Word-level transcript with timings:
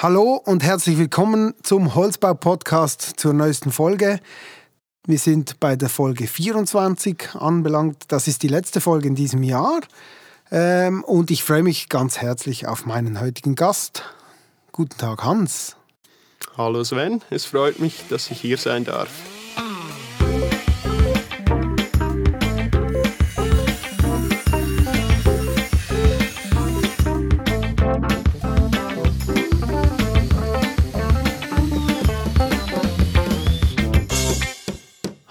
Hallo 0.00 0.40
und 0.44 0.62
herzlich 0.62 0.96
willkommen 0.96 1.54
zum 1.64 1.96
Holzbau-Podcast 1.96 3.14
zur 3.16 3.32
neuesten 3.32 3.72
Folge. 3.72 4.20
Wir 5.08 5.18
sind 5.18 5.58
bei 5.58 5.74
der 5.74 5.88
Folge 5.88 6.28
24 6.28 7.34
anbelangt. 7.34 8.04
Das 8.06 8.28
ist 8.28 8.44
die 8.44 8.48
letzte 8.48 8.80
Folge 8.80 9.08
in 9.08 9.16
diesem 9.16 9.42
Jahr. 9.42 9.80
Ähm, 10.52 11.02
und 11.02 11.32
ich 11.32 11.42
freue 11.42 11.64
mich 11.64 11.88
ganz 11.88 12.18
herzlich 12.18 12.68
auf 12.68 12.86
meinen 12.86 13.20
heutigen 13.20 13.56
Gast. 13.56 14.04
Guten 14.70 14.96
Tag, 14.98 15.24
Hans. 15.24 15.74
Hallo 16.56 16.84
Sven, 16.84 17.20
es 17.30 17.46
freut 17.46 17.80
mich, 17.80 18.04
dass 18.08 18.30
ich 18.30 18.40
hier 18.40 18.56
sein 18.56 18.84
darf. 18.84 19.10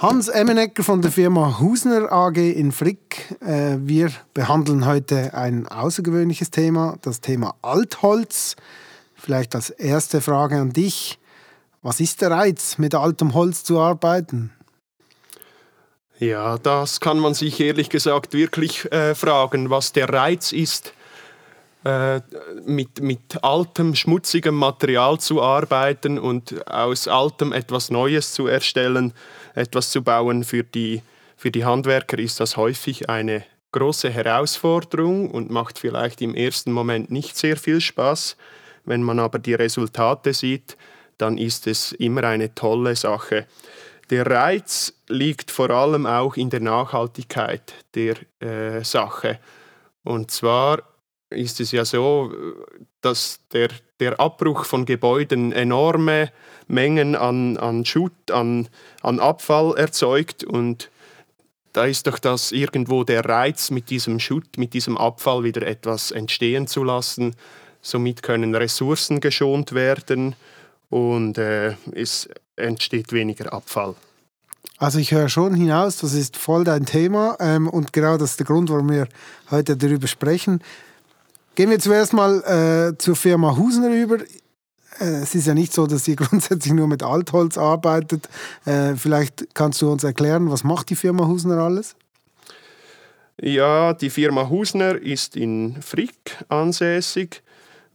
Hans 0.07 0.29
Emmenegger 0.29 0.83
von 0.83 1.01
der 1.01 1.11
Firma 1.11 1.59
Husner 1.59 2.09
AG 2.13 2.37
in 2.37 2.71
Frick. 2.71 3.35
Äh, 3.41 3.75
wir 3.81 4.09
behandeln 4.33 4.85
heute 4.85 5.33
ein 5.33 5.67
außergewöhnliches 5.67 6.49
Thema, 6.49 6.97
das 7.01 7.19
Thema 7.19 7.55
Altholz. 7.61 8.55
Vielleicht 9.15 9.53
als 9.53 9.69
erste 9.69 10.21
Frage 10.21 10.55
an 10.61 10.71
dich. 10.71 11.19
Was 11.81 11.99
ist 11.99 12.21
der 12.21 12.31
Reiz, 12.31 12.77
mit 12.77 12.95
altem 12.95 13.33
Holz 13.33 13.65
zu 13.65 13.81
arbeiten? 13.81 14.53
Ja, 16.19 16.57
das 16.57 17.01
kann 17.01 17.19
man 17.19 17.33
sich 17.33 17.59
ehrlich 17.59 17.89
gesagt 17.89 18.33
wirklich 18.33 18.89
äh, 18.93 19.13
fragen, 19.13 19.69
was 19.69 19.91
der 19.91 20.07
Reiz 20.07 20.53
ist, 20.53 20.93
äh, 21.83 22.21
mit, 22.65 23.01
mit 23.01 23.43
altem, 23.43 23.93
schmutzigem 23.93 24.55
Material 24.55 25.19
zu 25.19 25.41
arbeiten 25.41 26.17
und 26.17 26.65
aus 26.65 27.09
altem 27.09 27.51
etwas 27.51 27.91
Neues 27.91 28.31
zu 28.31 28.47
erstellen 28.47 29.13
etwas 29.57 29.91
zu 29.91 30.03
bauen 30.03 30.43
für 30.43 30.63
die, 30.63 31.01
für 31.35 31.51
die 31.51 31.65
Handwerker 31.65 32.19
ist 32.19 32.39
das 32.39 32.57
häufig 32.57 33.09
eine 33.09 33.43
große 33.71 34.09
Herausforderung 34.09 35.29
und 35.31 35.49
macht 35.49 35.79
vielleicht 35.79 36.21
im 36.21 36.35
ersten 36.35 36.71
Moment 36.71 37.11
nicht 37.11 37.35
sehr 37.35 37.57
viel 37.57 37.81
Spaß. 37.81 38.37
Wenn 38.85 39.03
man 39.03 39.19
aber 39.19 39.39
die 39.39 39.53
Resultate 39.53 40.33
sieht, 40.33 40.77
dann 41.17 41.37
ist 41.37 41.67
es 41.67 41.91
immer 41.93 42.23
eine 42.23 42.53
tolle 42.55 42.95
Sache. 42.95 43.47
Der 44.09 44.25
Reiz 44.25 44.93
liegt 45.09 45.51
vor 45.51 45.69
allem 45.69 46.05
auch 46.05 46.37
in 46.37 46.49
der 46.49 46.61
Nachhaltigkeit 46.61 47.73
der 47.95 48.15
äh, 48.39 48.83
Sache. 48.83 49.39
Und 50.03 50.31
zwar 50.31 50.83
ist 51.29 51.59
es 51.59 51.71
ja 51.71 51.83
so, 51.83 52.31
dass 53.01 53.41
der, 53.51 53.69
der 53.99 54.19
Abbruch 54.19 54.65
von 54.65 54.85
Gebäuden 54.85 55.51
enorme 55.51 56.31
Mengen 56.67 57.15
an, 57.15 57.57
an 57.57 57.85
Schutt, 57.85 58.31
an, 58.31 58.67
an 59.01 59.19
Abfall 59.19 59.75
erzeugt 59.77 60.43
und 60.43 60.89
da 61.73 61.85
ist 61.85 62.07
doch 62.07 62.17
das 62.17 62.51
irgendwo 62.51 63.03
der 63.03 63.23
Reiz, 63.25 63.69
mit 63.69 63.91
diesem 63.91 64.19
Schutt, 64.19 64.57
mit 64.57 64.73
diesem 64.73 64.97
Abfall 64.97 65.43
wieder 65.43 65.61
etwas 65.61 66.09
entstehen 66.09 66.65
zu 66.65 66.83
lassen. 66.83 67.35
Somit 67.81 68.23
können 68.23 68.55
Ressourcen 68.55 69.19
geschont 69.19 69.73
werden 69.73 70.35
und 70.89 71.37
äh, 71.37 71.75
es 71.91 72.29
entsteht 72.55 73.13
weniger 73.13 73.53
Abfall. 73.53 73.93
Also 74.79 74.99
ich 74.99 75.11
höre 75.11 75.29
schon 75.29 75.53
hinaus, 75.53 75.97
das 75.97 76.13
ist 76.13 76.37
voll 76.37 76.63
dein 76.63 76.85
Thema 76.85 77.35
ähm, 77.39 77.67
und 77.67 77.93
genau 77.93 78.17
das 78.17 78.31
ist 78.31 78.39
der 78.39 78.45
Grund, 78.47 78.69
warum 78.69 78.89
wir 78.89 79.07
heute 79.49 79.77
darüber 79.77 80.07
sprechen. 80.07 80.61
Gehen 81.57 81.71
wir 81.71 81.79
zuerst 81.79 82.13
mal 82.13 82.43
äh, 82.43 82.97
zur 82.99 83.15
Firma 83.15 83.57
Husner 83.57 83.89
über. 83.89 84.19
Äh, 84.99 85.23
es 85.23 85.33
ist 85.33 85.47
ja 85.47 85.55
nicht 85.55 85.73
so, 85.73 85.87
dass 85.87 86.07
ihr 86.07 86.15
grundsätzlich 86.15 86.71
nur 86.71 86.87
mit 86.87 87.01
Altholz 87.01 87.57
arbeitet. 87.57 88.29
Äh, 88.65 88.93
vielleicht 88.93 89.55
kannst 89.55 89.81
du 89.81 89.91
uns 89.91 90.03
erklären, 90.03 90.51
was 90.51 90.63
macht 90.63 90.91
die 90.91 90.95
Firma 90.95 91.25
Husner 91.25 91.57
alles? 91.57 91.95
Ja, 93.41 93.95
die 93.95 94.11
Firma 94.11 94.47
Husner 94.47 95.01
ist 95.01 95.35
in 95.35 95.81
Frick 95.81 96.37
ansässig. 96.47 97.41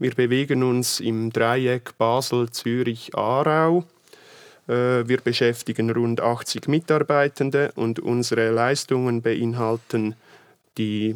Wir 0.01 0.13
bewegen 0.13 0.65
uns 0.65 0.99
im 0.99 1.31
Dreieck 1.33 1.97
Basel, 1.99 2.51
Zürich, 2.51 3.15
Aarau. 3.15 3.85
Äh, 4.67 5.07
wir 5.07 5.21
beschäftigen 5.21 5.89
rund 5.89 6.21
80 6.21 6.67
Mitarbeitende 6.67 7.71
und 7.77 8.01
unsere 8.01 8.51
Leistungen 8.51 9.23
beinhalten 9.23 10.17
die 10.79 11.15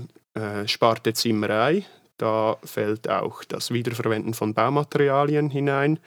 Sparte 0.67 1.15
Zimmerei, 1.15 1.87
da 2.19 2.57
fällt 2.65 3.09
auch 3.09 3.45
das 3.45 3.71
Wiederverwenden 3.71 4.35
von 4.35 4.55
Baumaterialien 4.55 5.51
hinein. 5.51 5.99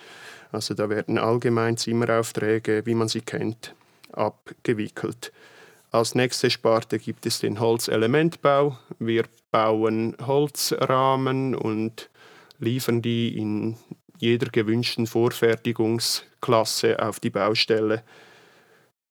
Also 0.52 0.74
da 0.74 0.90
werden 0.90 1.18
allgemein 1.18 1.78
Zimmeraufträge, 1.78 2.86
wie 2.86 2.96
man 2.96 3.08
sie 3.08 3.22
kennt, 3.22 3.76
abgewickelt. 4.12 5.32
Als 5.92 6.16
nächste 6.16 6.50
Sparte 6.50 7.00
gibt 7.00 7.26
es 7.26 7.40
den 7.40 7.60
Holzelementbau. 7.60 8.78
Wir 9.00 9.26
bauen 9.52 10.16
Holzrahmen 10.26 11.56
und 11.56 12.10
liefern 12.60 13.02
die 13.02 13.38
in 13.38 13.78
jeder 14.20 14.50
gewünschten 14.52 15.08
Vorfertigungsklasse 15.08 17.02
auf 17.02 17.20
die 17.20 17.32
Baustelle. 17.32 18.04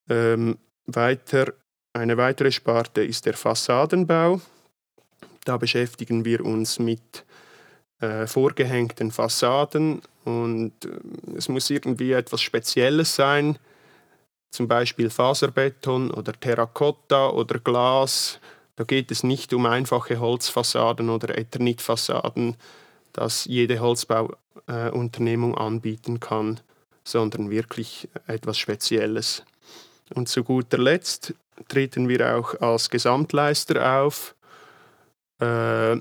Ähm, 0.09 0.59
weiter, 0.87 1.53
eine 1.93 2.17
weitere 2.17 2.53
Sparte 2.53 3.03
ist 3.03 3.27
der 3.27 3.35
Fassadenbau. 3.35 4.41
Da 5.49 5.57
beschäftigen 5.57 6.27
wir 6.27 6.45
uns 6.45 6.79
mit 6.79 7.25
äh, 8.01 8.27
vorgehängten 8.27 9.11
Fassaden 9.11 10.03
und 10.27 10.73
äh, 10.85 11.39
es 11.39 11.49
muss 11.49 11.71
irgendwie 11.71 12.13
etwas 12.13 12.43
Spezielles 12.43 13.15
sein, 13.15 13.59
zum 14.51 14.69
Beispiel 14.69 15.09
Faserbeton 15.09 16.11
oder 16.11 16.35
Terrakotta 16.35 17.31
oder 17.31 17.61
Glas. 17.61 18.41
Da 18.77 18.85
geht 18.85 19.11
es 19.11 19.23
nicht 19.23 19.55
um 19.55 19.65
einfache 19.65 20.21
Holzfassaden 20.21 21.09
oder 21.09 21.39
Eternitfassaden, 21.39 22.55
das 23.15 23.47
jede 23.47 23.81
Holzbauunternehmung 23.81 25.55
äh, 25.55 25.61
anbieten 25.61 26.21
kann, 26.21 26.61
sondern 27.05 27.49
wirklich 27.49 28.07
etwas 28.27 28.59
Spezielles. 28.59 29.45
Und 30.15 30.29
zu 30.29 30.45
guter 30.45 30.77
Letzt 30.77 31.33
treten 31.69 32.07
wir 32.11 32.37
auch 32.37 32.61
als 32.61 32.91
Gesamtleister 32.91 34.03
auf 34.03 34.35
äh, 35.41 36.01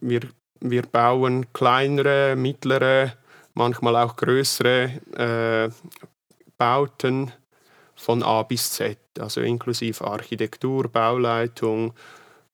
wir, 0.00 0.20
wir 0.60 0.82
bauen 0.82 1.52
kleinere, 1.52 2.36
mittlere, 2.36 3.14
manchmal 3.54 3.96
auch 3.96 4.16
größere 4.16 4.90
äh, 5.16 5.70
Bauten 6.56 7.32
von 7.94 8.22
A 8.22 8.42
bis 8.42 8.72
Z, 8.72 8.98
also 9.18 9.40
inklusive 9.40 10.04
Architektur, 10.04 10.88
Bauleitung 10.88 11.92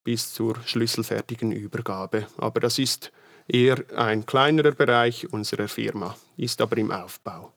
bis 0.02 0.32
zur 0.32 0.56
schlüsselfertigen 0.64 1.52
Übergabe. 1.52 2.26
Aber 2.38 2.60
das 2.60 2.78
ist 2.78 3.12
eher 3.48 3.78
ein 3.96 4.24
kleinerer 4.26 4.72
Bereich 4.72 5.32
unserer 5.32 5.68
Firma, 5.68 6.16
ist 6.36 6.60
aber 6.60 6.76
im 6.78 6.90
Aufbau. 6.90 7.52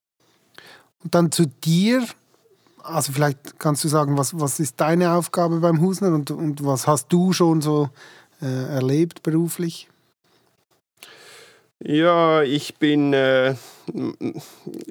Und 1.03 1.13
dann 1.13 1.31
zu 1.31 1.45
dir, 1.45 2.05
also 2.83 3.11
vielleicht 3.11 3.59
kannst 3.59 3.83
du 3.83 3.87
sagen, 3.87 4.17
was, 4.17 4.37
was 4.39 4.59
ist 4.59 4.79
deine 4.79 5.13
Aufgabe 5.13 5.59
beim 5.59 5.81
Husner 5.81 6.13
und, 6.13 6.31
und 6.31 6.65
was 6.65 6.87
hast 6.87 7.07
du 7.09 7.33
schon 7.33 7.61
so 7.61 7.89
erlebt 8.45 9.23
beruflich? 9.23 9.87
Ja, 11.79 12.41
ich 12.41 12.75
bin, 12.75 13.13
äh, 13.13 13.55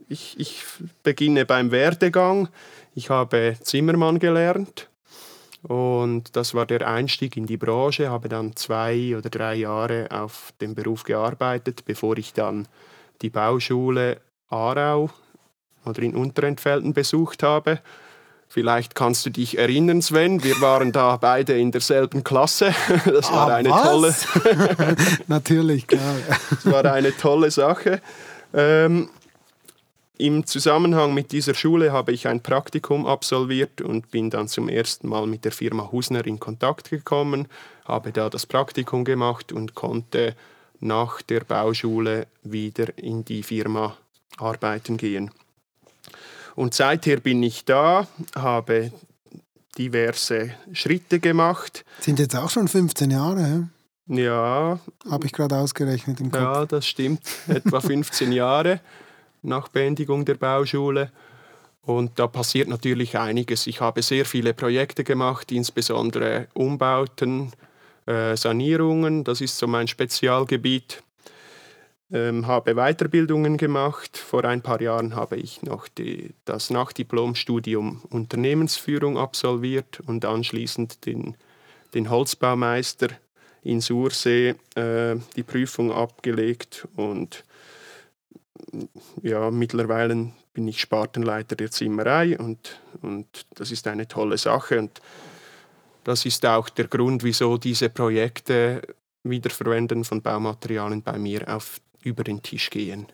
ich, 0.09 0.39
ich 0.39 0.62
beginne 1.03 1.45
beim 1.45 1.71
Werdegang. 1.73 2.49
Ich 2.95 3.11
habe 3.11 3.57
Zimmermann 3.61 4.21
gelernt 4.21 4.89
und 5.62 6.37
das 6.37 6.55
war 6.55 6.65
der 6.65 6.87
Einstieg 6.87 7.37
in 7.37 7.47
die 7.47 7.57
Branche. 7.57 8.09
Habe 8.09 8.29
dann 8.29 8.55
zwei 8.55 9.17
oder 9.17 9.31
drei 9.31 9.57
Jahre 9.57 10.07
auf 10.11 10.53
dem 10.61 10.77
Beruf 10.77 11.03
gearbeitet, 11.03 11.84
bevor 11.84 12.17
ich 12.19 12.33
dann 12.33 12.69
die 13.21 13.31
Bauschule 13.31 14.21
Aarau 14.49 15.10
oder 15.84 16.03
in 16.03 16.15
Unterentfelden 16.15 16.92
besucht 16.92 17.42
habe. 17.42 17.81
Vielleicht 18.48 18.95
kannst 18.95 19.27
du 19.27 19.31
dich 19.31 19.59
erinnern, 19.59 20.01
Sven, 20.01 20.43
wir 20.43 20.60
waren 20.60 20.91
da 20.91 21.16
beide 21.19 21.59
in 21.59 21.72
derselben 21.72 22.25
Klasse. 22.25 22.75
Das 23.04 23.31
war 23.31 23.51
ah, 23.51 23.57
eine 23.57 23.71
was? 23.71 24.27
tolle. 24.33 24.97
Natürlich, 25.27 25.87
klar. 25.87 26.15
das 26.51 26.65
war 26.65 26.84
eine 26.87 27.15
tolle 27.16 27.51
Sache. 27.51 28.01
Ähm, 28.54 29.10
Im 30.16 30.47
Zusammenhang 30.47 31.13
mit 31.13 31.33
dieser 31.33 31.54
Schule 31.54 31.93
habe 31.93 32.13
ich 32.13 32.28
ein 32.28 32.43
Praktikum 32.43 33.07
absolviert 33.07 33.83
und 33.83 34.10
bin 34.10 34.31
dann 34.31 34.49
zum 34.49 34.69
ersten 34.69 35.09
Mal 35.09 35.27
mit 35.27 35.45
der 35.45 35.53
Firma 35.53 35.91
Husner 35.92 36.27
in 36.27 36.41
Kontakt 36.41 36.89
gekommen, 36.89 37.49
habe 37.84 38.13
da 38.13 38.31
das 38.31 38.47
Praktikum 38.47 39.04
gemacht 39.04 39.53
und 39.53 39.75
konnte 39.75 40.34
nach 40.81 41.21
der 41.22 41.41
Bauschule 41.41 42.27
wieder 42.42 42.97
in 42.97 43.25
die 43.25 43.42
Firma 43.42 43.97
arbeiten 44.39 44.97
gehen. 44.97 45.31
Und 46.56 46.74
seither 46.74 47.20
bin 47.20 47.42
ich 47.42 47.64
da, 47.64 48.08
habe 48.34 48.91
diverse 49.78 50.54
Schritte 50.72 51.20
gemacht. 51.20 51.84
Sind 52.00 52.18
jetzt 52.18 52.34
auch 52.34 52.50
schon 52.50 52.66
15 52.66 53.10
Jahre? 53.10 53.68
Ja. 54.08 54.80
Habe 55.08 55.26
ich 55.26 55.32
gerade 55.32 55.56
ausgerechnet 55.56 56.18
im 56.20 56.30
Kopf. 56.30 56.41
Ja, 56.41 56.64
das 56.64 56.86
stimmt. 56.86 57.20
Etwa 57.47 57.80
15 57.80 58.32
Jahre 58.32 58.80
nach 59.42 59.68
Beendigung 59.68 60.24
der 60.24 60.34
Bauschule. 60.34 61.12
Und 61.82 62.18
da 62.18 62.26
passiert 62.26 62.68
natürlich 62.68 63.18
einiges. 63.18 63.66
Ich 63.66 63.80
habe 63.80 64.03
sehr 64.03 64.24
viele 64.24 64.54
Projekte 64.54 65.04
gemacht, 65.04 65.53
insbesondere 65.53 66.48
Umbauten, 66.54 67.53
äh, 68.06 68.36
Sanierungen. 68.36 69.24
Das 69.24 69.41
ist 69.41 69.58
so 69.58 69.66
mein 69.66 69.86
Spezialgebiet. 69.86 71.03
Ähm, 72.12 72.47
habe 72.47 72.74
Weiterbildungen 72.74 73.56
gemacht. 73.56 74.16
Vor 74.16 74.44
ein 74.44 74.62
paar 74.62 74.80
Jahren 74.80 75.16
habe 75.16 75.36
ich 75.36 75.62
noch 75.62 75.88
die, 75.88 76.34
das 76.44 76.70
Nachdiplomstudium 76.70 78.03
Unternehmensführung 78.10 79.18
absolviert 79.18 80.00
und 80.06 80.24
anschließend 80.24 81.04
den, 81.04 81.36
den 81.94 82.08
Holzbaumeister 82.08 83.08
in 83.62 83.80
Sursee 83.80 84.54
äh, 84.76 85.16
die 85.34 85.42
Prüfung 85.42 85.91
abgelegt 85.91 86.86
und 86.94 87.44
ja, 89.22 89.50
mittlerweile 89.50 90.32
bin 90.53 90.68
ich 90.68 90.80
Spartenleiter 90.80 91.56
der 91.56 91.72
Zimmerei 91.72 92.38
und, 92.38 92.80
und 93.03 93.47
das 93.56 93.72
ist 93.72 93.86
eine 93.88 94.06
tolle 94.06 94.38
Sache 94.38 94.78
und 94.78 95.00
das 96.04 96.24
ist 96.24 96.47
auch 96.47 96.68
der 96.68 96.86
Grund, 96.86 97.24
wieso 97.24 97.58
diese 97.58 97.88
Projekte 97.91 98.82
Wiederverwenden 99.24 100.04
von 100.04 100.22
Baumaterialien 100.22 101.03
bei 101.03 101.18
mir 101.18 101.53
auf, 101.53 101.80
über 102.06 102.24
den 102.24 102.42
Tisch 102.42 102.70
gehen. 102.70 103.06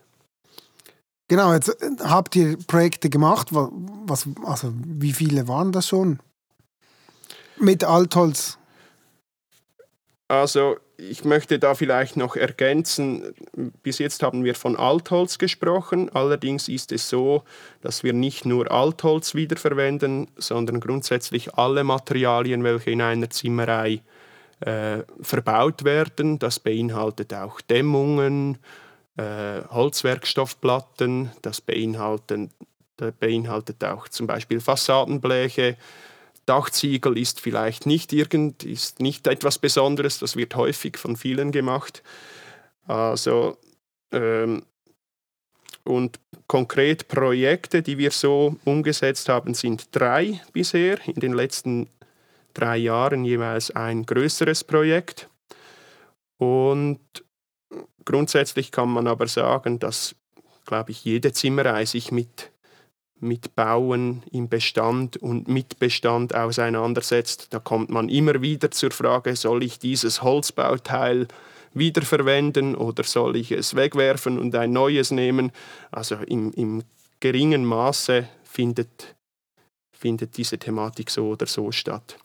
Genau, 1.29 1.53
jetzt 1.55 1.69
äh, 1.83 1.91
habt 2.05 2.37
ihr 2.37 2.59
Projekte 2.67 3.09
gemacht. 3.09 3.49
Was, 3.51 4.29
also 4.45 4.73
wie 4.75 5.13
viele 5.13 5.49
waren 5.49 5.73
das 5.73 5.89
schon? 5.89 6.21
Mit 7.59 7.85
Altholz? 7.85 8.59
Also 10.29 10.77
ich 10.97 11.25
möchte 11.25 11.59
da 11.59 11.75
vielleicht 11.75 12.17
noch 12.17 12.37
ergänzen, 12.37 13.35
bis 13.83 13.99
jetzt 13.99 14.23
haben 14.23 14.45
wir 14.45 14.55
von 14.55 14.77
Altholz 14.77 15.39
gesprochen, 15.39 16.11
allerdings 16.15 16.69
ist 16.69 16.93
es 16.93 17.09
so, 17.09 17.43
dass 17.81 18.03
wir 18.03 18.13
nicht 18.13 18.47
nur 18.47 18.71
Altholz 18.71 19.35
wiederverwenden, 19.35 20.29
sondern 20.37 20.81
grundsätzlich 20.81 21.55
alle 21.55 21.85
Materialien, 21.85 22.63
welche 22.65 22.91
in 22.93 23.03
einer 23.03 23.31
Zimmerei 23.31 24.03
äh, 24.61 24.99
verbaut 25.21 25.85
werden. 25.85 26.39
Das 26.39 26.61
beinhaltet 26.61 27.35
auch 27.35 27.61
Dämmungen, 27.61 28.59
äh, 29.17 29.63
Holzwerkstoffplatten, 29.69 31.31
das 31.43 31.61
beinhaltet, 31.61 32.51
das 32.97 33.13
beinhaltet 33.15 33.85
auch 33.85 34.09
zum 34.09 34.27
Beispiel 34.27 34.61
Fassadenbleche, 34.61 35.77
Dachziegel 36.47 37.19
ist 37.19 37.41
vielleicht 37.41 37.87
nicht 37.87 38.13
irgend, 38.13 38.65
ist 38.65 39.01
nicht 39.01 39.27
etwas 39.27 39.59
Besonderes, 39.59 40.19
das 40.19 40.37
wird 40.37 40.57
häufig 40.57 40.99
von 40.99 41.17
vielen 41.17 41.53
gemacht. 41.53 42.03
Also 42.87 43.59
ähm, 44.11 44.65
und 45.85 46.21
konkret 46.47 47.09
Projekte, 47.09 47.83
die 47.83 47.99
wir 47.99 48.11
so 48.11 48.57
umgesetzt 48.65 49.29
haben, 49.29 49.55
sind 49.55 49.89
drei 49.93 50.41
bisher. 50.53 50.99
In 51.07 51.21
den 51.21 51.33
letzten 51.33 51.89
drei 52.55 52.77
Jahren 52.77 53.25
jeweils 53.25 53.71
ein 53.71 54.05
größeres 54.05 54.65
Projekt. 54.65 55.29
Und 56.39 57.01
grundsätzlich 58.05 58.71
kann 58.71 58.91
man 58.91 59.07
aber 59.07 59.27
sagen, 59.27 59.79
dass, 59.79 60.15
glaube 60.67 60.91
ich, 60.91 61.05
jede 61.05 61.33
Zimmerei 61.33 61.85
sich 61.85 62.13
mit 62.13 62.53
mit 63.23 63.55
Bauen 63.55 64.25
im 64.33 64.49
Bestand 64.49 65.17
und 65.17 65.47
mit 65.47 65.79
Bestand 65.79 66.35
auseinandersetzt. 66.35 67.49
Da 67.51 67.61
kommt 67.61 67.89
man 67.89 68.09
immer 68.09 68.43
wieder 68.43 68.73
zur 68.73 68.91
Frage, 68.91 69.37
soll 69.37 69.63
ich 69.63 69.79
dieses 69.79 70.23
Holzbauteil 70.23 71.29
wiederverwenden 71.73 72.75
oder 72.75 73.05
soll 73.05 73.37
ich 73.37 73.53
es 73.53 73.77
wegwerfen 73.77 74.41
und 74.41 74.55
ein 74.57 74.73
neues 74.73 75.13
nehmen? 75.13 75.53
Also 75.93 76.17
im, 76.17 76.53
im 76.55 76.83
geringen 77.21 77.65
Maße 77.65 78.29
findet, 78.43 79.15
findet 79.97 80.37
diese 80.37 80.59
Thematik 80.59 81.09
so 81.09 81.29
oder 81.29 81.47
so 81.47 81.71
statt. 81.71 82.19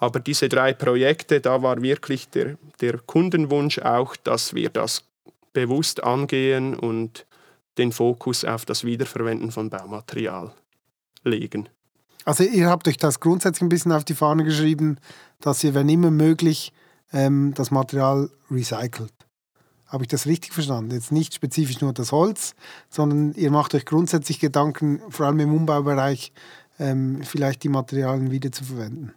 Aber 0.00 0.18
diese 0.18 0.48
drei 0.48 0.72
Projekte, 0.72 1.40
da 1.40 1.62
war 1.62 1.82
wirklich 1.82 2.28
der, 2.30 2.56
der 2.80 2.98
Kundenwunsch 2.98 3.78
auch, 3.80 4.16
dass 4.16 4.54
wir 4.54 4.70
das 4.70 5.04
bewusst 5.52 6.02
angehen 6.02 6.74
und 6.74 7.26
den 7.76 7.92
Fokus 7.92 8.44
auf 8.44 8.64
das 8.64 8.84
Wiederverwenden 8.84 9.52
von 9.52 9.68
Baumaterial 9.68 10.52
legen. 11.22 11.68
Also 12.24 12.44
ihr 12.44 12.68
habt 12.68 12.88
euch 12.88 12.96
das 12.96 13.20
grundsätzlich 13.20 13.62
ein 13.62 13.68
bisschen 13.68 13.92
auf 13.92 14.04
die 14.04 14.14
Fahne 14.14 14.44
geschrieben, 14.44 14.96
dass 15.40 15.62
ihr, 15.64 15.74
wenn 15.74 15.88
immer 15.88 16.10
möglich, 16.10 16.72
ähm, 17.12 17.52
das 17.54 17.70
Material 17.70 18.30
recycelt. 18.50 19.12
Habe 19.86 20.04
ich 20.04 20.08
das 20.08 20.26
richtig 20.26 20.54
verstanden? 20.54 20.92
Jetzt 20.92 21.12
nicht 21.12 21.34
spezifisch 21.34 21.80
nur 21.80 21.92
das 21.92 22.12
Holz, 22.12 22.54
sondern 22.88 23.34
ihr 23.34 23.50
macht 23.50 23.74
euch 23.74 23.84
grundsätzlich 23.84 24.38
Gedanken, 24.38 25.02
vor 25.10 25.26
allem 25.26 25.40
im 25.40 25.52
Umbaubereich, 25.54 26.32
ähm, 26.78 27.22
vielleicht 27.22 27.64
die 27.64 27.68
Materialien 27.68 28.30
wiederzuverwenden. 28.30 29.12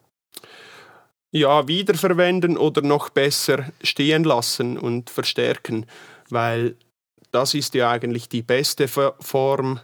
Ja, 1.36 1.68
wiederverwenden 1.68 2.58
oder 2.60 2.84
noch 2.84 3.10
besser 3.10 3.66
stehen 3.82 4.24
lassen 4.24 4.78
und 4.78 5.10
verstärken, 5.10 5.88
weil 6.30 6.76
das 7.32 7.56
ist 7.56 7.74
ja 7.74 7.90
eigentlich 7.90 8.30
die 8.30 8.44
beste 8.44 8.88
Form 8.88 9.80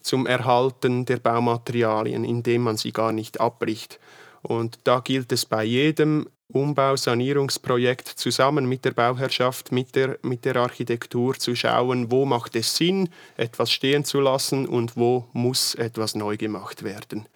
zum 0.00 0.26
Erhalten 0.26 1.04
der 1.04 1.18
Baumaterialien, 1.18 2.24
indem 2.24 2.62
man 2.62 2.78
sie 2.78 2.92
gar 2.92 3.12
nicht 3.12 3.40
abbricht. 3.40 4.00
Und 4.40 4.78
da 4.84 5.00
gilt 5.00 5.32
es 5.32 5.44
bei 5.44 5.64
jedem 5.64 6.30
Umbau-Sanierungsprojekt 6.48 8.08
zusammen 8.08 8.66
mit 8.66 8.86
der 8.86 8.92
Bauherrschaft, 8.92 9.72
mit 9.72 9.94
der, 9.96 10.18
mit 10.22 10.46
der 10.46 10.56
Architektur 10.56 11.34
zu 11.34 11.54
schauen, 11.54 12.10
wo 12.10 12.24
macht 12.24 12.56
es 12.56 12.74
Sinn, 12.74 13.10
etwas 13.36 13.70
stehen 13.70 14.06
zu 14.06 14.18
lassen 14.18 14.66
und 14.66 14.96
wo 14.96 15.26
muss 15.34 15.74
etwas 15.74 16.14
neu 16.14 16.38
gemacht 16.38 16.84
werden. 16.84 17.26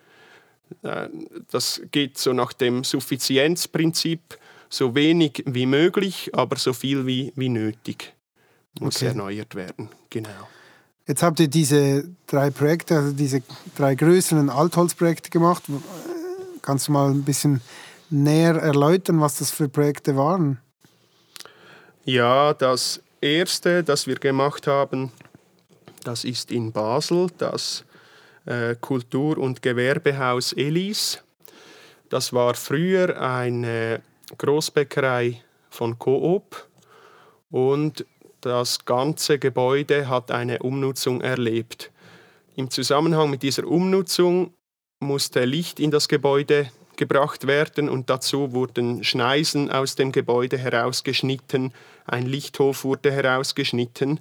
Das 1.50 1.82
geht 1.90 2.18
so 2.18 2.32
nach 2.32 2.52
dem 2.52 2.84
Suffizienzprinzip, 2.84 4.38
so 4.68 4.94
wenig 4.94 5.42
wie 5.46 5.66
möglich, 5.66 6.30
aber 6.32 6.56
so 6.56 6.72
viel 6.72 7.06
wie, 7.06 7.32
wie 7.36 7.48
nötig 7.48 8.14
muss 8.78 8.96
okay. 8.96 9.06
erneuert 9.06 9.54
werden. 9.54 9.88
Genau. 10.10 10.30
Jetzt 11.06 11.22
habt 11.22 11.40
ihr 11.40 11.48
diese 11.48 12.08
drei 12.26 12.50
Projekte, 12.50 12.96
also 12.96 13.12
diese 13.12 13.42
drei 13.76 13.96
größeren 13.96 14.48
Altholzprojekte 14.48 15.30
gemacht. 15.30 15.64
Kannst 16.62 16.86
du 16.86 16.92
mal 16.92 17.10
ein 17.10 17.24
bisschen 17.24 17.60
näher 18.10 18.54
erläutern, 18.56 19.20
was 19.20 19.38
das 19.38 19.50
für 19.50 19.68
Projekte 19.68 20.16
waren? 20.16 20.60
Ja, 22.04 22.54
das 22.54 23.00
erste, 23.20 23.82
das 23.82 24.06
wir 24.06 24.16
gemacht 24.16 24.66
haben, 24.66 25.10
das 26.04 26.24
ist 26.24 26.50
in 26.50 26.72
Basel, 26.72 27.28
das 27.38 27.84
Kultur- 28.80 29.38
und 29.38 29.62
Gewerbehaus 29.62 30.52
Elis. 30.52 31.22
Das 32.08 32.32
war 32.32 32.54
früher 32.54 33.20
eine 33.20 34.02
Großbäckerei 34.36 35.42
von 35.70 35.98
Coop 35.98 36.68
und 37.50 38.04
das 38.40 38.84
ganze 38.84 39.38
Gebäude 39.38 40.08
hat 40.08 40.30
eine 40.30 40.60
Umnutzung 40.60 41.20
erlebt. 41.20 41.90
Im 42.56 42.70
Zusammenhang 42.70 43.30
mit 43.30 43.42
dieser 43.42 43.66
Umnutzung 43.66 44.52
musste 44.98 45.44
Licht 45.44 45.78
in 45.78 45.90
das 45.90 46.08
Gebäude 46.08 46.70
gebracht 46.96 47.46
werden 47.46 47.88
und 47.88 48.10
dazu 48.10 48.52
wurden 48.52 49.04
Schneisen 49.04 49.70
aus 49.70 49.94
dem 49.94 50.12
Gebäude 50.12 50.58
herausgeschnitten, 50.58 51.72
ein 52.06 52.26
Lichthof 52.26 52.84
wurde 52.84 53.12
herausgeschnitten 53.12 54.20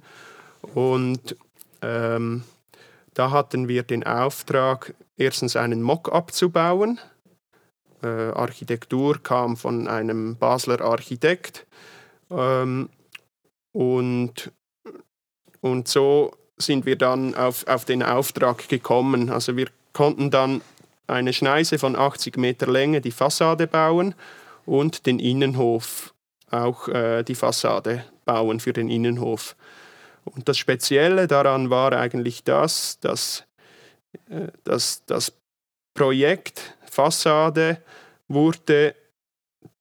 und 0.74 1.36
ähm, 1.82 2.44
da 3.20 3.30
hatten 3.32 3.68
wir 3.68 3.82
den 3.82 4.02
Auftrag, 4.02 4.94
erstens 5.18 5.54
einen 5.54 5.82
Mock-up 5.82 6.32
zu 6.32 6.48
bauen. 6.48 6.98
Äh, 8.02 8.06
Architektur 8.06 9.22
kam 9.22 9.58
von 9.58 9.88
einem 9.88 10.36
Basler 10.36 10.80
Architekt. 10.80 11.66
Ähm, 12.30 12.88
und, 13.72 14.50
und 15.60 15.86
so 15.86 16.32
sind 16.56 16.86
wir 16.86 16.96
dann 16.96 17.34
auf, 17.34 17.66
auf 17.66 17.84
den 17.84 18.02
Auftrag 18.02 18.70
gekommen. 18.70 19.28
Also 19.28 19.54
wir 19.54 19.68
konnten 19.92 20.30
dann 20.30 20.62
eine 21.06 21.34
Schneise 21.34 21.78
von 21.78 21.96
80 21.96 22.38
Meter 22.38 22.68
Länge 22.68 23.02
die 23.02 23.10
Fassade 23.10 23.66
bauen 23.66 24.14
und 24.64 25.04
den 25.04 25.18
Innenhof, 25.18 26.14
auch 26.50 26.88
äh, 26.88 27.22
die 27.22 27.34
Fassade 27.34 28.02
bauen 28.24 28.60
für 28.60 28.72
den 28.72 28.88
Innenhof. 28.88 29.56
Und 30.24 30.48
das 30.48 30.58
Spezielle 30.58 31.26
daran 31.26 31.70
war 31.70 31.92
eigentlich 31.92 32.44
das, 32.44 32.98
dass, 33.00 33.44
äh, 34.28 34.48
dass 34.64 35.04
das 35.06 35.32
Projekt 35.94 36.76
Fassade 36.90 37.82
wurde 38.28 38.94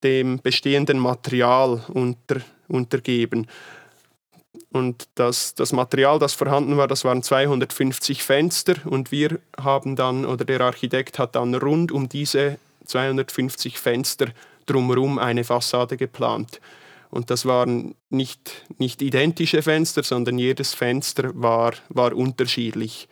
dem 0.04 0.40
bestehenden 0.40 1.00
Material 1.00 1.84
unter, 1.90 2.42
untergeben. 2.68 3.48
Und 4.72 5.08
das, 5.16 5.56
das 5.56 5.72
Material, 5.74 6.20
das 6.20 6.34
vorhanden 6.34 6.78
war, 6.78 6.88
das 6.88 7.04
waren 7.04 7.24
250 7.24 8.24
Fenster 8.24 8.76
und 8.86 9.12
wir 9.12 9.40
haben 9.60 9.96
dann, 9.96 10.26
oder 10.26 10.46
der 10.46 10.62
Architekt 10.62 11.18
hat 11.18 11.36
dann 11.36 11.56
rund 11.56 11.92
um 11.92 12.08
diese 12.08 12.60
250 12.86 13.80
Fenster 13.80 14.28
drumherum 14.68 15.18
eine 15.18 15.44
Fassade 15.44 15.98
geplant. 15.98 16.62
Und 17.10 17.32
das 17.32 17.46
waren 17.46 17.96
nicht, 18.10 18.66
nicht 18.78 19.02
identische 19.02 19.62
Fenster, 19.62 20.04
sondern 20.04 20.38
jedes 20.38 20.74
Fenster 20.74 21.32
war, 21.34 21.74
war 21.90 22.14
unterschiedlich. 22.16 23.10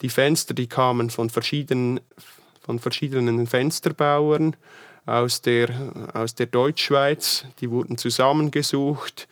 Die 0.00 0.08
Fenster, 0.08 0.54
die 0.54 0.66
kamen 0.66 1.10
von 1.10 1.28
verschiedenen, 1.28 2.00
von 2.60 2.78
verschiedenen 2.78 3.46
Fensterbauern 3.46 4.56
aus 5.04 5.42
der, 5.42 5.68
aus 6.14 6.34
der 6.34 6.46
Deutschschweiz. 6.46 7.44
Die 7.60 7.70
wurden 7.70 7.98
zusammengesucht, 7.98 9.28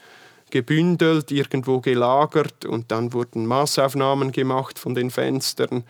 gebündelt, 0.50 1.31
irgendwo 1.31 1.81
gelagert 1.81 2.65
und 2.65 2.91
dann 2.91 3.12
wurden 3.12 3.47
Maßaufnahmen 3.47 4.33
gemacht 4.33 4.79
von 4.79 4.95
den 4.95 5.11
Fenstern. 5.11 5.85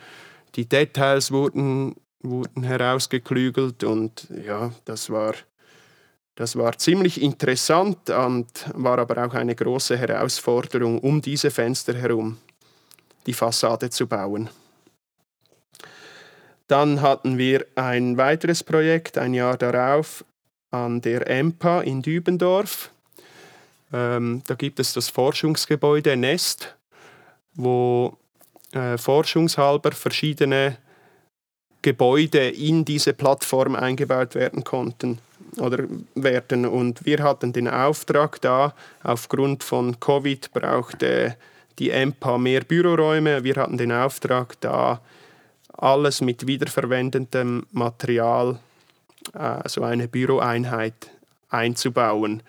Die 0.55 0.67
Details 0.67 1.31
wurden, 1.31 1.95
wurden 2.21 2.63
herausgeklügelt 2.63 3.83
und 3.83 4.27
ja, 4.45 4.71
das 4.85 5.09
war, 5.09 5.33
das 6.37 6.55
war 6.55 6.77
ziemlich 6.77 7.19
interessant 7.19 8.11
und 8.11 8.47
war 8.75 8.99
aber 8.99 9.25
auch 9.25 9.33
eine 9.33 9.55
große 9.55 9.97
Herausforderung, 9.97 10.99
um 10.99 11.19
diese 11.19 11.49
Fenster 11.49 11.95
herum 11.95 12.37
die 13.25 13.33
Fassade 13.33 13.89
zu 13.89 14.05
bauen. 14.05 14.47
Dann 16.67 17.01
hatten 17.01 17.39
wir 17.39 17.65
ein 17.75 18.17
weiteres 18.17 18.63
Projekt 18.63 19.17
ein 19.17 19.33
Jahr 19.33 19.57
darauf 19.57 20.23
an 20.69 21.01
der 21.01 21.27
EMPA 21.27 21.81
in 21.81 22.03
Dübendorf. 22.03 22.91
Ähm, 23.91 24.43
da 24.45 24.53
gibt 24.53 24.79
es 24.79 24.93
das 24.93 25.09
Forschungsgebäude 25.09 26.15
Nest, 26.15 26.75
wo 27.55 28.15
äh, 28.73 28.97
forschungshalber 28.97 29.91
verschiedene 29.91 30.77
Gebäude 31.81 32.49
in 32.49 32.85
diese 32.85 33.13
Plattform 33.13 33.75
eingebaut 33.75 34.35
werden 34.35 34.63
konnten 34.63 35.19
oder 35.59 35.85
werden. 36.15 36.65
Und 36.65 37.05
wir 37.05 37.23
hatten 37.23 37.53
den 37.53 37.67
Auftrag 37.67 38.41
da, 38.41 38.73
aufgrund 39.03 39.63
von 39.63 39.99
Covid 39.99 40.51
brauchte 40.53 41.35
die 41.79 41.91
EMPA 41.91 42.37
mehr 42.37 42.61
Büroräume. 42.61 43.43
Wir 43.43 43.55
hatten 43.55 43.77
den 43.77 43.91
Auftrag 43.91 44.59
da, 44.61 45.01
alles 45.77 46.21
mit 46.21 46.47
wiederverwendendem 46.47 47.67
Material, 47.71 48.59
äh, 49.33 49.67
so 49.67 49.83
eine 49.83 50.07
Büroeinheit 50.07 51.11
einzubauen. 51.49 52.41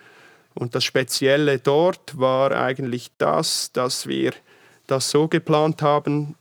Und 0.55 0.75
das 0.75 0.85
Spezielle 0.85 1.59
dort 1.59 2.19
war 2.19 2.53
eigentlich 2.53 3.11
das, 3.19 3.71
dass 3.73 4.07
wir 4.07 4.33
das 4.87 5.11
so 5.11 5.29
geplant 5.29 5.83
haben, 5.83 6.35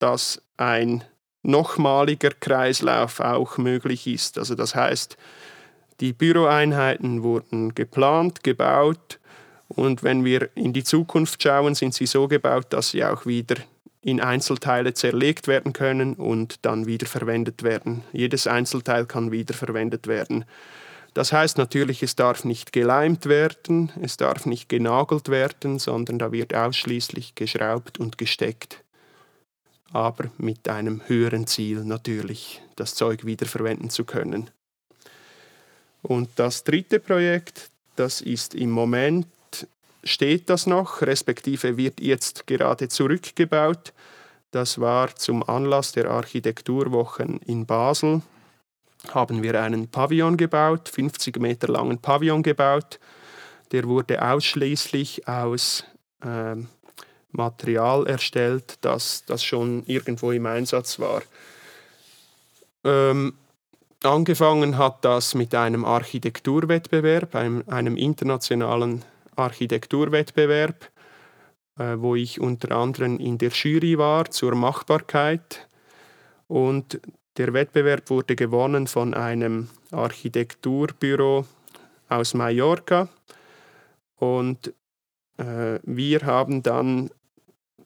dass 0.00 0.42
ein 0.56 1.04
nochmaliger 1.42 2.30
Kreislauf 2.30 3.20
auch 3.20 3.56
möglich 3.56 4.06
ist. 4.06 4.38
Also 4.38 4.54
das 4.54 4.74
heißt, 4.74 5.16
die 6.00 6.12
Büroeinheiten 6.12 7.22
wurden 7.22 7.74
geplant, 7.74 8.44
gebaut 8.44 9.18
und 9.68 10.02
wenn 10.02 10.24
wir 10.24 10.50
in 10.54 10.72
die 10.72 10.84
Zukunft 10.84 11.42
schauen, 11.42 11.74
sind 11.74 11.94
sie 11.94 12.06
so 12.06 12.28
gebaut, 12.28 12.66
dass 12.70 12.90
sie 12.90 13.04
auch 13.04 13.26
wieder 13.26 13.56
in 14.00 14.20
Einzelteile 14.20 14.94
zerlegt 14.94 15.48
werden 15.48 15.72
können 15.72 16.14
und 16.14 16.64
dann 16.64 16.86
wiederverwendet 16.86 17.62
werden. 17.62 18.04
Jedes 18.12 18.46
Einzelteil 18.46 19.06
kann 19.06 19.32
wiederverwendet 19.32 20.06
werden. 20.06 20.44
Das 21.14 21.32
heißt 21.32 21.58
natürlich, 21.58 22.02
es 22.02 22.14
darf 22.14 22.44
nicht 22.44 22.72
geleimt 22.72 23.26
werden, 23.26 23.90
es 24.00 24.16
darf 24.16 24.46
nicht 24.46 24.68
genagelt 24.68 25.28
werden, 25.28 25.78
sondern 25.78 26.18
da 26.18 26.32
wird 26.32 26.54
ausschließlich 26.54 27.34
geschraubt 27.34 27.98
und 27.98 28.18
gesteckt 28.18 28.84
aber 29.92 30.30
mit 30.38 30.68
einem 30.68 31.02
höheren 31.06 31.46
Ziel 31.46 31.84
natürlich, 31.84 32.62
das 32.76 32.94
Zeug 32.94 33.24
wiederverwenden 33.24 33.90
zu 33.90 34.04
können. 34.04 34.50
Und 36.02 36.30
das 36.36 36.64
dritte 36.64 37.00
Projekt, 37.00 37.70
das 37.96 38.20
ist 38.20 38.54
im 38.54 38.70
Moment, 38.70 39.26
steht 40.04 40.48
das 40.48 40.66
noch, 40.66 41.02
respektive 41.02 41.76
wird 41.76 42.00
jetzt 42.00 42.46
gerade 42.46 42.88
zurückgebaut. 42.88 43.92
Das 44.50 44.80
war 44.80 45.14
zum 45.14 45.46
Anlass 45.48 45.92
der 45.92 46.10
Architekturwochen 46.10 47.38
in 47.40 47.66
Basel. 47.66 48.22
Haben 49.12 49.42
wir 49.42 49.60
einen 49.60 49.88
Pavillon 49.88 50.36
gebaut, 50.36 50.88
50 50.88 51.38
Meter 51.38 51.68
langen 51.68 51.98
Pavillon 51.98 52.42
gebaut. 52.42 52.98
Der 53.72 53.84
wurde 53.84 54.22
ausschließlich 54.22 55.28
aus 55.28 55.84
ähm, 56.24 56.68
Material 57.30 58.06
erstellt, 58.06 58.78
das, 58.80 59.24
das 59.26 59.44
schon 59.44 59.84
irgendwo 59.84 60.32
im 60.32 60.46
Einsatz 60.46 60.98
war. 60.98 61.22
Ähm, 62.84 63.34
angefangen 64.02 64.78
hat 64.78 65.04
das 65.04 65.34
mit 65.34 65.54
einem 65.54 65.84
Architekturwettbewerb, 65.84 67.34
einem, 67.34 67.64
einem 67.66 67.96
internationalen 67.96 69.04
Architekturwettbewerb, 69.36 70.90
äh, 71.78 71.96
wo 71.98 72.14
ich 72.14 72.40
unter 72.40 72.76
anderem 72.76 73.18
in 73.18 73.38
der 73.38 73.50
Jury 73.50 73.98
war 73.98 74.30
zur 74.30 74.54
Machbarkeit. 74.54 75.68
Und 76.46 77.00
der 77.36 77.52
Wettbewerb 77.52 78.10
wurde 78.10 78.36
gewonnen 78.36 78.86
von 78.86 79.14
einem 79.14 79.68
Architekturbüro 79.92 81.46
aus 82.08 82.34
Mallorca. 82.34 83.08
Und 84.16 84.74
äh, 85.36 85.78
wir 85.82 86.20
haben 86.22 86.62
dann 86.62 87.10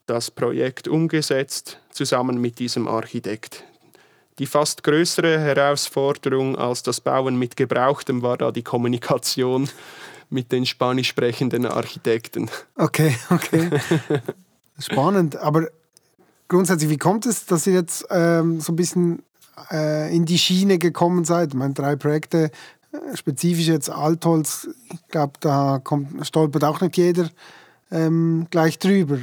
das 0.07 0.31
Projekt 0.31 0.89
umgesetzt, 0.89 1.81
zusammen 1.91 2.41
mit 2.41 2.59
diesem 2.59 2.89
Architekt. 2.89 3.65
Die 4.39 4.47
fast 4.47 4.83
größere 4.83 5.39
Herausforderung 5.39 6.57
als 6.57 6.83
das 6.83 7.01
Bauen 7.01 7.39
mit 7.39 7.57
Gebrauchtem 7.57 8.23
war 8.23 8.39
da 8.39 8.51
die 8.51 8.63
Kommunikation 8.63 9.69
mit 10.31 10.51
den 10.53 10.65
spanisch 10.65 11.09
sprechenden 11.09 11.67
Architekten. 11.67 12.49
Okay, 12.77 13.15
okay. 13.31 13.71
Spannend. 14.79 15.37
Aber 15.37 15.69
grundsätzlich, 16.49 16.89
wie 16.89 16.99
kommt 16.99 17.27
es, 17.27 17.45
dass 17.45 17.67
ihr 17.67 17.75
jetzt 17.75 18.07
ähm, 18.11 18.61
so 18.61 18.73
ein 18.73 18.77
bisschen 18.77 19.23
äh, 19.71 20.15
in 20.15 20.25
die 20.25 20.39
Schiene 20.39 20.79
gekommen 20.79 21.25
seid? 21.25 21.51
Ich 21.51 21.55
meine, 21.55 21.75
drei 21.75 21.97
Projekte, 21.97 22.51
äh, 22.93 23.17
spezifisch 23.17 23.67
jetzt 23.67 23.91
Altholz, 23.91 24.69
ich 24.93 25.07
glaube, 25.09 25.35
da 25.41 25.79
kommt, 25.85 26.27
stolpert 26.27 26.65
auch 26.65 26.81
nicht 26.81 26.97
jeder 26.97 27.29
ähm, 27.91 28.47
gleich 28.51 28.79
drüber. 28.79 29.19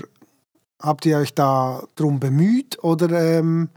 Habt 0.79 1.05
ihr 1.07 1.17
euch 1.17 1.33
da 1.33 1.83
drum 1.95 2.19
bemüht 2.19 2.81
oder 2.83 3.09
ähm, 3.09 3.69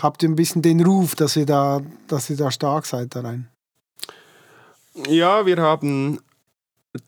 habt 0.00 0.22
ihr 0.22 0.28
ein 0.28 0.36
bisschen 0.36 0.62
den 0.62 0.84
Ruf, 0.84 1.14
dass 1.14 1.36
ihr 1.36 1.46
da, 1.46 1.80
dass 2.08 2.30
ihr 2.30 2.36
da 2.36 2.50
stark 2.50 2.86
seid 2.86 3.14
da 3.14 3.20
rein? 3.20 3.48
Ja, 5.08 5.44
wir 5.44 5.58
haben 5.58 6.20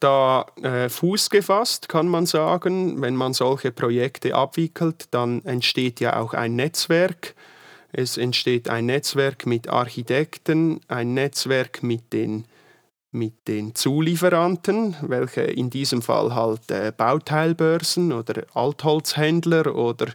da 0.01 0.47
äh, 0.63 0.89
Fuß 0.89 1.31
gefasst, 1.31 1.89
kann 1.89 2.09
man 2.09 2.27
sagen. 2.27 3.01
Wenn 3.01 3.17
man 3.17 3.33
solche 3.33 3.73
Projekte 3.73 4.35
abwickelt, 4.35 5.09
dann 5.11 5.45
entsteht 5.45 6.01
ja 6.01 6.21
auch 6.21 6.35
ein 6.35 6.57
Netzwerk. 6.57 7.35
Es 7.91 8.19
entsteht 8.19 8.69
ein 8.69 8.87
Netzwerk 8.87 9.47
mit 9.47 9.69
Architekten, 9.69 10.81
ein 10.89 11.15
Netzwerk 11.15 11.83
mit 11.83 12.13
den 12.13 12.45
mit 13.11 13.49
den 13.49 13.75
Zulieferanten, 13.75 14.95
welche 15.01 15.41
in 15.41 15.71
diesem 15.71 16.03
Fall 16.03 16.35
halt 16.35 16.71
äh, 16.71 16.93
Bauteilbörsen 16.95 18.13
oder 18.13 18.45
Altholzhändler 18.53 19.75
oder 19.75 20.09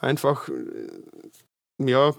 einfach, 0.00 0.48
äh, 0.48 0.52
ja, 1.88 2.14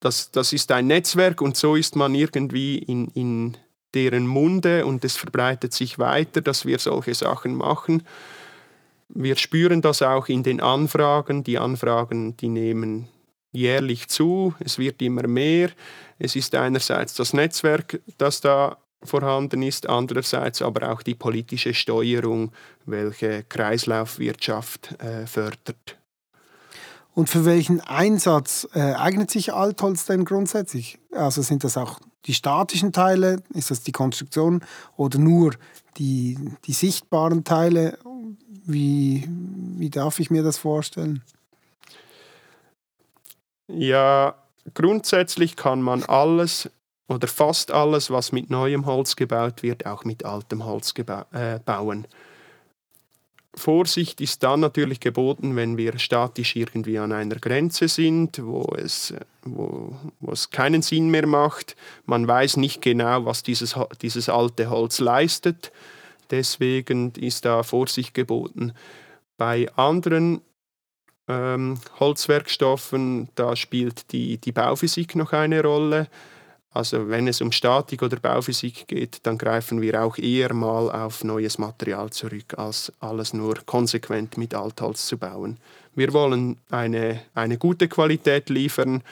das, 0.00 0.30
das 0.30 0.52
ist 0.52 0.70
ein 0.70 0.86
Netzwerk 0.86 1.40
und 1.40 1.56
so 1.56 1.74
ist 1.74 1.96
man 1.96 2.14
irgendwie 2.14 2.78
in, 2.78 3.08
in 3.08 3.56
deren 3.94 4.26
Munde 4.26 4.86
und 4.86 5.04
es 5.04 5.16
verbreitet 5.16 5.72
sich 5.72 5.98
weiter, 5.98 6.40
dass 6.40 6.66
wir 6.66 6.78
solche 6.78 7.14
Sachen 7.14 7.54
machen. 7.54 8.02
Wir 9.08 9.36
spüren 9.36 9.80
das 9.80 10.02
auch 10.02 10.28
in 10.28 10.42
den 10.42 10.60
Anfragen. 10.60 11.42
Die 11.42 11.58
Anfragen, 11.58 12.36
die 12.36 12.48
nehmen 12.48 13.08
jährlich 13.52 14.08
zu, 14.08 14.54
es 14.60 14.78
wird 14.78 15.00
immer 15.00 15.26
mehr. 15.26 15.70
Es 16.18 16.36
ist 16.36 16.54
einerseits 16.54 17.14
das 17.14 17.32
Netzwerk, 17.32 18.00
das 18.18 18.40
da 18.40 18.76
vorhanden 19.02 19.62
ist, 19.62 19.88
andererseits 19.88 20.60
aber 20.60 20.92
auch 20.92 21.02
die 21.02 21.14
politische 21.14 21.72
Steuerung, 21.72 22.52
welche 22.84 23.44
Kreislaufwirtschaft 23.44 25.00
äh, 25.00 25.26
fördert. 25.26 25.98
Und 27.14 27.28
für 27.28 27.44
welchen 27.44 27.80
Einsatz 27.80 28.68
äh, 28.74 28.94
eignet 28.94 29.30
sich 29.30 29.52
Altholz 29.52 30.04
denn 30.06 30.24
grundsätzlich? 30.24 30.98
Also 31.10 31.42
sind 31.42 31.64
das 31.64 31.76
auch 31.76 31.98
die 32.26 32.34
statischen 32.34 32.92
Teile, 32.92 33.42
ist 33.54 33.70
das 33.70 33.82
die 33.82 33.92
Konstruktion 33.92 34.62
oder 34.96 35.18
nur 35.18 35.54
die, 35.96 36.38
die 36.64 36.72
sichtbaren 36.72 37.44
Teile? 37.44 37.98
Wie, 38.64 39.28
wie 39.28 39.90
darf 39.90 40.20
ich 40.20 40.30
mir 40.30 40.42
das 40.42 40.58
vorstellen? 40.58 41.22
Ja, 43.66 44.34
grundsätzlich 44.74 45.56
kann 45.56 45.82
man 45.82 46.04
alles 46.04 46.70
oder 47.08 47.26
fast 47.26 47.70
alles, 47.70 48.10
was 48.10 48.32
mit 48.32 48.50
neuem 48.50 48.86
Holz 48.86 49.16
gebaut 49.16 49.62
wird, 49.62 49.86
auch 49.86 50.04
mit 50.04 50.24
altem 50.24 50.64
Holz 50.64 50.92
äh, 51.32 51.58
bauen. 51.64 52.06
Vorsicht 53.58 54.20
ist 54.20 54.42
dann 54.42 54.60
natürlich 54.60 55.00
geboten, 55.00 55.56
wenn 55.56 55.76
wir 55.76 55.98
statisch 55.98 56.56
irgendwie 56.56 56.98
an 56.98 57.12
einer 57.12 57.36
Grenze 57.36 57.88
sind, 57.88 58.42
wo 58.42 58.74
es, 58.76 59.12
wo, 59.42 59.94
wo 60.20 60.32
es 60.32 60.50
keinen 60.50 60.82
Sinn 60.82 61.10
mehr 61.10 61.26
macht. 61.26 61.76
Man 62.06 62.26
weiß 62.26 62.56
nicht 62.56 62.80
genau, 62.80 63.24
was 63.26 63.42
dieses, 63.42 63.76
dieses 64.00 64.28
alte 64.28 64.70
Holz 64.70 65.00
leistet. 65.00 65.72
Deswegen 66.30 67.12
ist 67.12 67.44
da 67.44 67.62
Vorsicht 67.62 68.14
geboten. 68.14 68.72
Bei 69.36 69.70
anderen 69.76 70.40
ähm, 71.28 71.78
Holzwerkstoffen, 72.00 73.28
da 73.34 73.54
spielt 73.56 74.12
die, 74.12 74.38
die 74.38 74.52
Bauphysik 74.52 75.14
noch 75.14 75.32
eine 75.32 75.62
Rolle. 75.62 76.08
Also 76.70 77.08
wenn 77.08 77.26
es 77.28 77.40
um 77.40 77.50
Statik 77.50 78.02
oder 78.02 78.18
Bauphysik 78.18 78.86
geht, 78.88 79.20
dann 79.22 79.38
greifen 79.38 79.80
wir 79.80 80.02
auch 80.02 80.18
eher 80.18 80.52
mal 80.52 80.90
auf 80.90 81.24
neues 81.24 81.58
Material 81.58 82.10
zurück, 82.10 82.54
als 82.58 82.92
alles 83.00 83.32
nur 83.32 83.54
konsequent 83.64 84.36
mit 84.36 84.54
Altholz 84.54 85.06
zu 85.06 85.16
bauen. 85.16 85.56
Wir 85.94 86.12
wollen 86.12 86.58
eine, 86.70 87.22
eine 87.34 87.56
gute 87.58 87.88
Qualität 87.88 88.50
liefern 88.50 89.02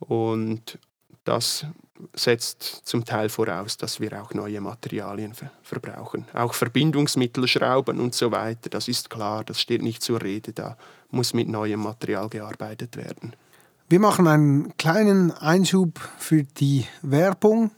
und 0.00 0.78
das 1.24 1.66
setzt 2.14 2.82
zum 2.84 3.04
Teil 3.04 3.28
voraus, 3.28 3.76
dass 3.76 4.00
wir 4.00 4.20
auch 4.20 4.34
neue 4.34 4.60
Materialien 4.60 5.34
ver 5.34 5.50
verbrauchen. 5.62 6.26
Auch 6.34 6.54
Verbindungsmittel, 6.54 7.46
Schrauben 7.46 8.00
und 8.00 8.14
so 8.14 8.32
weiter, 8.32 8.68
das 8.70 8.88
ist 8.88 9.08
klar, 9.08 9.44
das 9.44 9.60
steht 9.60 9.82
nicht 9.82 10.02
zur 10.02 10.20
Rede, 10.20 10.52
da 10.52 10.76
muss 11.10 11.34
mit 11.34 11.48
neuem 11.48 11.80
Material 11.80 12.28
gearbeitet 12.28 12.96
werden. 12.96 13.34
Wir 13.92 14.00
machen 14.00 14.26
einen 14.26 14.74
kleinen 14.78 15.32
Einschub 15.32 16.00
für 16.16 16.44
die 16.44 16.86
Werbung. 17.02 17.72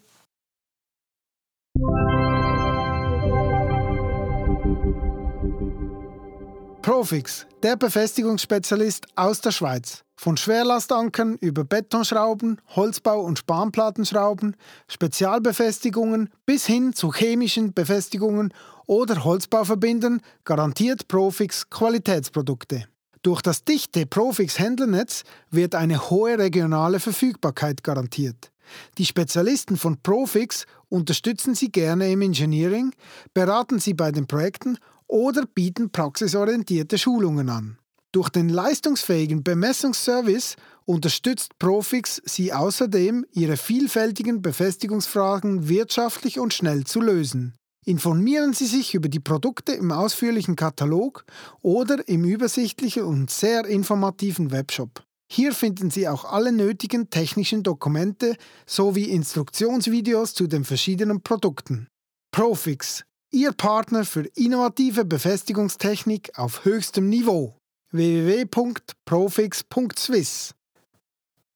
Profix, 6.83 7.49
der 7.65 7.75
Befestigungsspezialist 7.75 9.09
aus 9.17 9.41
der 9.41 9.51
Schweiz. 9.51 10.05
Von 10.15 10.37
Schwerlastankern 10.37 11.37
über 11.41 11.65
Betonschrauben, 11.65 12.61
Holzbau- 12.77 13.25
und 13.25 13.41
Spanplattenschrauben, 13.41 14.55
Spezialbefestigungen 14.87 16.31
bis 16.47 16.65
hin 16.65 16.93
zu 16.93 17.13
chemischen 17.13 17.75
Befestigungen 17.75 18.55
oder 18.87 19.25
Holzbauverbindern 19.25 20.21
garantiert 20.45 21.09
Profix 21.09 21.69
Qualitätsprodukte. 21.69 22.85
Durch 23.25 23.41
das 23.41 23.65
dichte 23.65 24.05
Profix-Händlernetz 24.05 25.25
wird 25.51 25.75
eine 25.75 26.11
hohe 26.11 26.39
regionale 26.39 27.01
Verfügbarkeit 27.01 27.83
garantiert. 27.83 28.53
Die 28.99 29.07
Spezialisten 29.07 29.79
von 29.79 29.97
Profix 30.03 30.67
unterstützen 30.91 31.55
Sie 31.55 31.73
gerne 31.73 32.13
im 32.13 32.21
Engineering, 32.21 32.93
beraten 33.33 33.79
Sie 33.79 33.95
bei 33.95 34.13
den 34.13 34.27
Projekten 34.27 34.77
oder 35.07 35.47
bieten 35.47 35.89
praxisorientierte 35.89 36.99
Schulungen 36.99 37.49
an. 37.49 37.79
Durch 38.13 38.29
den 38.29 38.51
leistungsfähigen 38.51 39.43
Bemessungsservice 39.43 40.57
unterstützt 40.85 41.59
Profix 41.59 42.21
Sie 42.27 42.53
außerdem, 42.53 43.25
Ihre 43.33 43.57
vielfältigen 43.57 44.43
Befestigungsfragen 44.43 45.67
wirtschaftlich 45.71 46.39
und 46.39 46.53
schnell 46.53 46.85
zu 46.85 47.01
lösen. 47.01 47.55
Informieren 47.85 48.55
Sie 48.55 48.67
sich 48.67 48.95
über 48.95 49.09
die 49.09 49.21
Produkte 49.21 49.73
im 49.73 49.93
ausführlichen 49.93 50.57
Katalog 50.57 51.27
oder 51.61 52.09
im 52.09 52.25
übersichtlichen 52.25 53.05
und 53.05 53.31
sehr 53.31 53.67
informativen 53.67 54.51
Webshop. 54.51 55.05
Hier 55.31 55.53
finden 55.53 55.91
Sie 55.91 56.09
auch 56.09 56.25
alle 56.25 56.51
nötigen 56.53 57.11
technischen 57.11 57.63
Dokumente 57.63 58.37
sowie 58.67 59.11
Instruktionsvideos 59.11 60.33
zu 60.35 60.47
den 60.47 60.65
verschiedenen 60.65 61.21
Produkten. 61.23 61.89
Profix, 62.31 63.05
Ihr 63.31 63.53
Partner 63.53 64.05
für 64.05 64.27
innovative 64.35 65.05
Befestigungstechnik 65.05 66.39
auf 66.39 66.65
höchstem 66.65 67.09
Niveau. 67.09 67.57
www.profix.swiss 67.91 70.55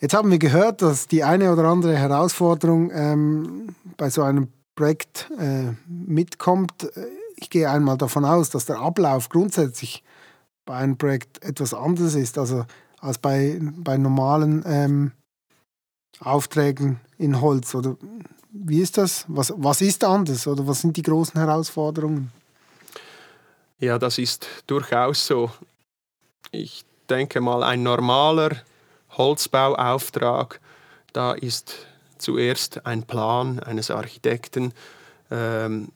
Jetzt 0.00 0.14
haben 0.14 0.30
wir 0.30 0.38
gehört, 0.38 0.80
dass 0.82 1.08
die 1.08 1.24
eine 1.24 1.52
oder 1.52 1.64
andere 1.64 1.96
Herausforderung 1.96 2.92
ähm, 2.92 3.74
bei 3.96 4.10
so 4.10 4.22
einem 4.22 4.52
Projekt 4.78 5.28
äh, 5.40 5.72
mitkommt. 5.88 6.88
Ich 7.34 7.50
gehe 7.50 7.68
einmal 7.68 7.98
davon 7.98 8.24
aus, 8.24 8.48
dass 8.50 8.64
der 8.64 8.78
Ablauf 8.78 9.28
grundsätzlich 9.28 10.04
bei 10.64 10.76
einem 10.76 10.96
Projekt 10.96 11.42
etwas 11.42 11.74
anderes 11.74 12.14
ist, 12.14 12.38
also 12.38 12.64
als 13.00 13.18
bei, 13.18 13.58
bei 13.60 13.96
normalen 13.96 14.62
ähm, 14.66 15.12
Aufträgen 16.20 17.00
in 17.16 17.40
Holz. 17.40 17.74
Oder 17.74 17.96
wie 18.52 18.80
ist 18.80 18.98
das? 18.98 19.24
Was, 19.26 19.52
was 19.56 19.80
ist 19.80 20.04
anders 20.04 20.46
oder 20.46 20.64
was 20.68 20.82
sind 20.82 20.96
die 20.96 21.02
großen 21.02 21.40
Herausforderungen? 21.40 22.30
Ja, 23.80 23.98
das 23.98 24.18
ist 24.18 24.46
durchaus 24.68 25.26
so. 25.26 25.50
Ich 26.52 26.84
denke 27.10 27.40
mal, 27.40 27.64
ein 27.64 27.82
normaler 27.82 28.58
Holzbauauftrag, 29.10 30.60
da 31.12 31.32
ist 31.32 31.87
zuerst 32.18 32.86
ein 32.86 33.02
Plan 33.04 33.60
eines 33.60 33.90
Architekten. 33.90 34.72
Ähm, 35.30 35.88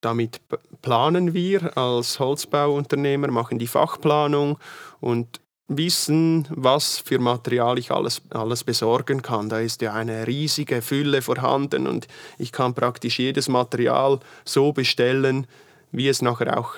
damit 0.00 0.40
planen 0.82 1.34
wir 1.34 1.76
als 1.76 2.20
Holzbauunternehmer, 2.20 3.28
machen 3.28 3.58
die 3.58 3.66
Fachplanung 3.66 4.58
und 5.00 5.40
wissen, 5.68 6.46
was 6.50 6.98
für 6.98 7.18
Material 7.18 7.78
ich 7.78 7.90
alles, 7.90 8.22
alles 8.30 8.62
besorgen 8.62 9.22
kann. 9.22 9.48
Da 9.48 9.58
ist 9.58 9.82
ja 9.82 9.94
eine 9.94 10.26
riesige 10.26 10.80
Fülle 10.80 11.22
vorhanden 11.22 11.86
und 11.86 12.06
ich 12.38 12.52
kann 12.52 12.74
praktisch 12.74 13.18
jedes 13.18 13.48
Material 13.48 14.20
so 14.44 14.72
bestellen, 14.72 15.46
wie 15.90 16.08
es 16.08 16.22
nachher 16.22 16.58
auch, 16.58 16.74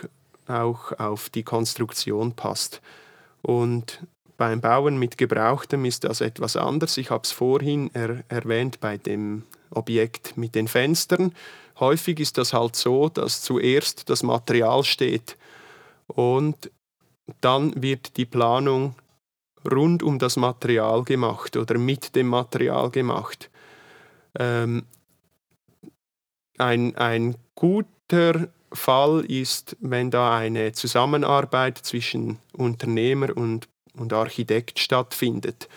auch 0.46 0.98
auf 0.98 1.28
die 1.28 1.42
Konstruktion 1.42 2.32
passt. 2.32 2.80
Und 3.42 4.00
beim 4.38 4.60
Bauen 4.60 4.98
mit 4.98 5.18
Gebrauchtem 5.18 5.84
ist 5.84 6.04
das 6.04 6.22
etwas 6.22 6.56
anders. 6.56 6.96
Ich 6.96 7.10
habe 7.10 7.24
es 7.24 7.32
vorhin 7.32 7.90
er 7.92 8.24
erwähnt 8.28 8.80
bei 8.80 8.96
dem 8.96 9.42
Objekt 9.70 10.38
mit 10.38 10.54
den 10.54 10.68
Fenstern. 10.68 11.34
Häufig 11.78 12.20
ist 12.20 12.38
das 12.38 12.54
halt 12.54 12.76
so, 12.76 13.08
dass 13.08 13.42
zuerst 13.42 14.08
das 14.08 14.22
Material 14.22 14.84
steht 14.84 15.36
und 16.06 16.70
dann 17.40 17.82
wird 17.82 18.16
die 18.16 18.24
Planung 18.24 18.94
rund 19.70 20.02
um 20.02 20.18
das 20.18 20.36
Material 20.36 21.02
gemacht 21.02 21.56
oder 21.56 21.76
mit 21.76 22.14
dem 22.14 22.28
Material 22.28 22.90
gemacht. 22.90 23.50
Ähm, 24.38 24.84
ein, 26.58 26.96
ein 26.96 27.36
guter 27.56 28.48
Fall 28.72 29.24
ist, 29.24 29.76
wenn 29.80 30.10
da 30.10 30.36
eine 30.36 30.72
Zusammenarbeit 30.72 31.78
zwischen 31.78 32.38
Unternehmer 32.52 33.36
und 33.36 33.68
und 33.98 34.12
Architekt 34.12 34.78
stattfindet. 34.78 35.68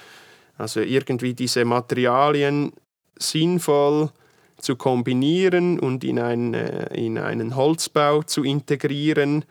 Also 0.58 0.80
irgendwie 0.82 1.34
diese 1.34 1.66
Materialien 1.66 2.74
sinnvoll 3.18 4.12
zu 4.60 4.76
kombinieren 4.76 5.80
und 5.80 6.04
in, 6.04 6.20
ein, 6.20 6.54
in 6.54 7.18
einen 7.18 7.56
Holzbau 7.56 8.24
zu 8.24 8.44
integrieren 8.44 9.46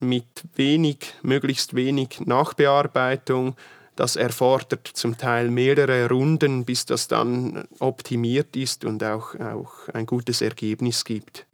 mit 0.00 0.26
wenig, 0.54 1.14
möglichst 1.22 1.74
wenig 1.74 2.20
Nachbearbeitung. 2.24 3.56
Das 3.96 4.16
erfordert 4.16 4.88
zum 4.92 5.16
Teil 5.18 5.50
mehrere 5.50 6.08
Runden, 6.08 6.64
bis 6.64 6.84
das 6.84 7.08
dann 7.08 7.64
optimiert 7.78 8.56
ist 8.56 8.84
und 8.84 9.02
auch, 9.04 9.34
auch 9.36 9.88
ein 9.92 10.06
gutes 10.06 10.40
Ergebnis 10.40 11.04
gibt. 11.04 11.46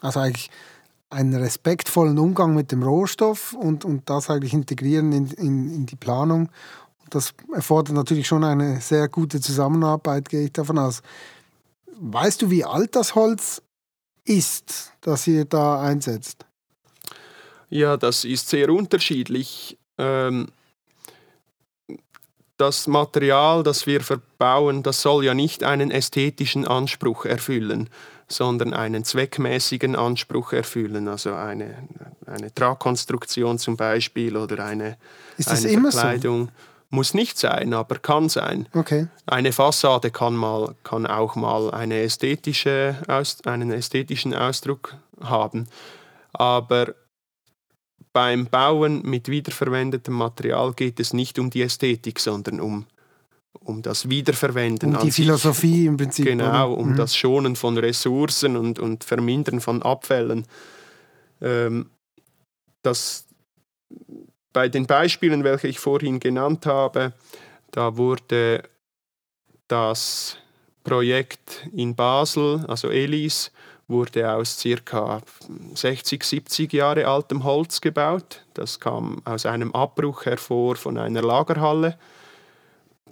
Also 0.00 0.20
eigentlich 0.20 0.50
einen 1.12 1.34
respektvollen 1.34 2.18
Umgang 2.18 2.54
mit 2.54 2.72
dem 2.72 2.82
Rohstoff 2.82 3.52
und, 3.52 3.84
und 3.84 4.08
das 4.08 4.30
eigentlich 4.30 4.54
integrieren 4.54 5.12
in, 5.12 5.26
in, 5.26 5.74
in 5.74 5.86
die 5.86 5.96
Planung. 5.96 6.48
Das 7.10 7.34
erfordert 7.52 7.94
natürlich 7.94 8.26
schon 8.26 8.42
eine 8.42 8.80
sehr 8.80 9.08
gute 9.08 9.40
Zusammenarbeit, 9.40 10.30
gehe 10.30 10.44
ich 10.44 10.52
davon 10.52 10.78
aus. 10.78 11.02
Weißt 12.00 12.40
du, 12.40 12.50
wie 12.50 12.64
alt 12.64 12.96
das 12.96 13.14
Holz 13.14 13.62
ist, 14.24 14.92
das 15.02 15.26
ihr 15.26 15.44
da 15.44 15.82
einsetzt? 15.82 16.46
Ja, 17.68 17.96
das 17.96 18.24
ist 18.24 18.48
sehr 18.48 18.70
unterschiedlich. 18.70 19.78
Ähm, 19.98 20.48
das 22.56 22.86
Material, 22.86 23.62
das 23.62 23.86
wir 23.86 24.00
verbauen, 24.00 24.82
das 24.82 25.02
soll 25.02 25.24
ja 25.24 25.34
nicht 25.34 25.62
einen 25.64 25.90
ästhetischen 25.90 26.66
Anspruch 26.66 27.26
erfüllen 27.26 27.90
sondern 28.28 28.72
einen 28.74 29.04
zweckmäßigen 29.04 29.96
Anspruch 29.96 30.52
erfüllen, 30.52 31.08
also 31.08 31.34
eine, 31.34 31.88
eine 32.26 32.52
Tragkonstruktion 32.54 33.58
zum 33.58 33.76
Beispiel 33.76 34.36
oder 34.36 34.64
eine, 34.64 34.96
Ist 35.36 35.50
das 35.50 35.64
eine 35.64 35.72
immer 35.74 35.92
Verkleidung. 35.92 36.46
So? 36.46 36.52
Muss 36.94 37.14
nicht 37.14 37.38
sein, 37.38 37.72
aber 37.72 37.98
kann 37.98 38.28
sein. 38.28 38.68
Okay. 38.74 39.08
Eine 39.24 39.52
Fassade 39.52 40.10
kann, 40.10 40.36
mal, 40.36 40.74
kann 40.84 41.06
auch 41.06 41.36
mal 41.36 41.70
eine 41.70 42.02
ästhetische, 42.02 42.96
einen 43.46 43.72
ästhetischen 43.72 44.34
Ausdruck 44.34 44.96
haben. 45.22 45.68
Aber 46.34 46.94
beim 48.12 48.46
Bauen 48.46 49.00
mit 49.02 49.28
wiederverwendetem 49.28 50.12
Material 50.12 50.74
geht 50.74 51.00
es 51.00 51.14
nicht 51.14 51.38
um 51.38 51.48
die 51.48 51.62
Ästhetik, 51.62 52.20
sondern 52.20 52.60
um 52.60 52.86
um 53.60 53.82
das 53.82 54.08
Wiederverwenden. 54.08 54.96
Um 54.96 55.02
die 55.02 55.10
Philosophie 55.10 55.78
sich. 55.78 55.86
im 55.86 55.96
Prinzip. 55.96 56.26
Genau, 56.26 56.72
um 56.74 56.90
mhm. 56.90 56.96
das 56.96 57.16
Schonen 57.16 57.56
von 57.56 57.78
Ressourcen 57.78 58.56
und, 58.56 58.78
und 58.78 59.04
Vermindern 59.04 59.60
von 59.60 59.82
Abfällen. 59.82 60.46
Ähm, 61.40 61.90
das, 62.82 63.26
bei 64.52 64.68
den 64.68 64.86
Beispielen, 64.86 65.44
welche 65.44 65.68
ich 65.68 65.78
vorhin 65.78 66.18
genannt 66.20 66.66
habe, 66.66 67.12
da 67.70 67.96
wurde 67.96 68.62
das 69.68 70.36
Projekt 70.84 71.66
in 71.72 71.94
Basel, 71.94 72.64
also 72.66 72.90
ELIS, 72.90 73.52
wurde 73.88 74.32
aus 74.32 74.58
circa 74.58 75.20
60, 75.74 76.24
70 76.24 76.72
Jahre 76.72 77.06
altem 77.06 77.44
Holz 77.44 77.80
gebaut. 77.80 78.42
Das 78.54 78.80
kam 78.80 79.20
aus 79.24 79.46
einem 79.46 79.72
Abbruch 79.72 80.24
hervor 80.24 80.76
von 80.76 80.98
einer 80.98 81.22
Lagerhalle. 81.22 81.98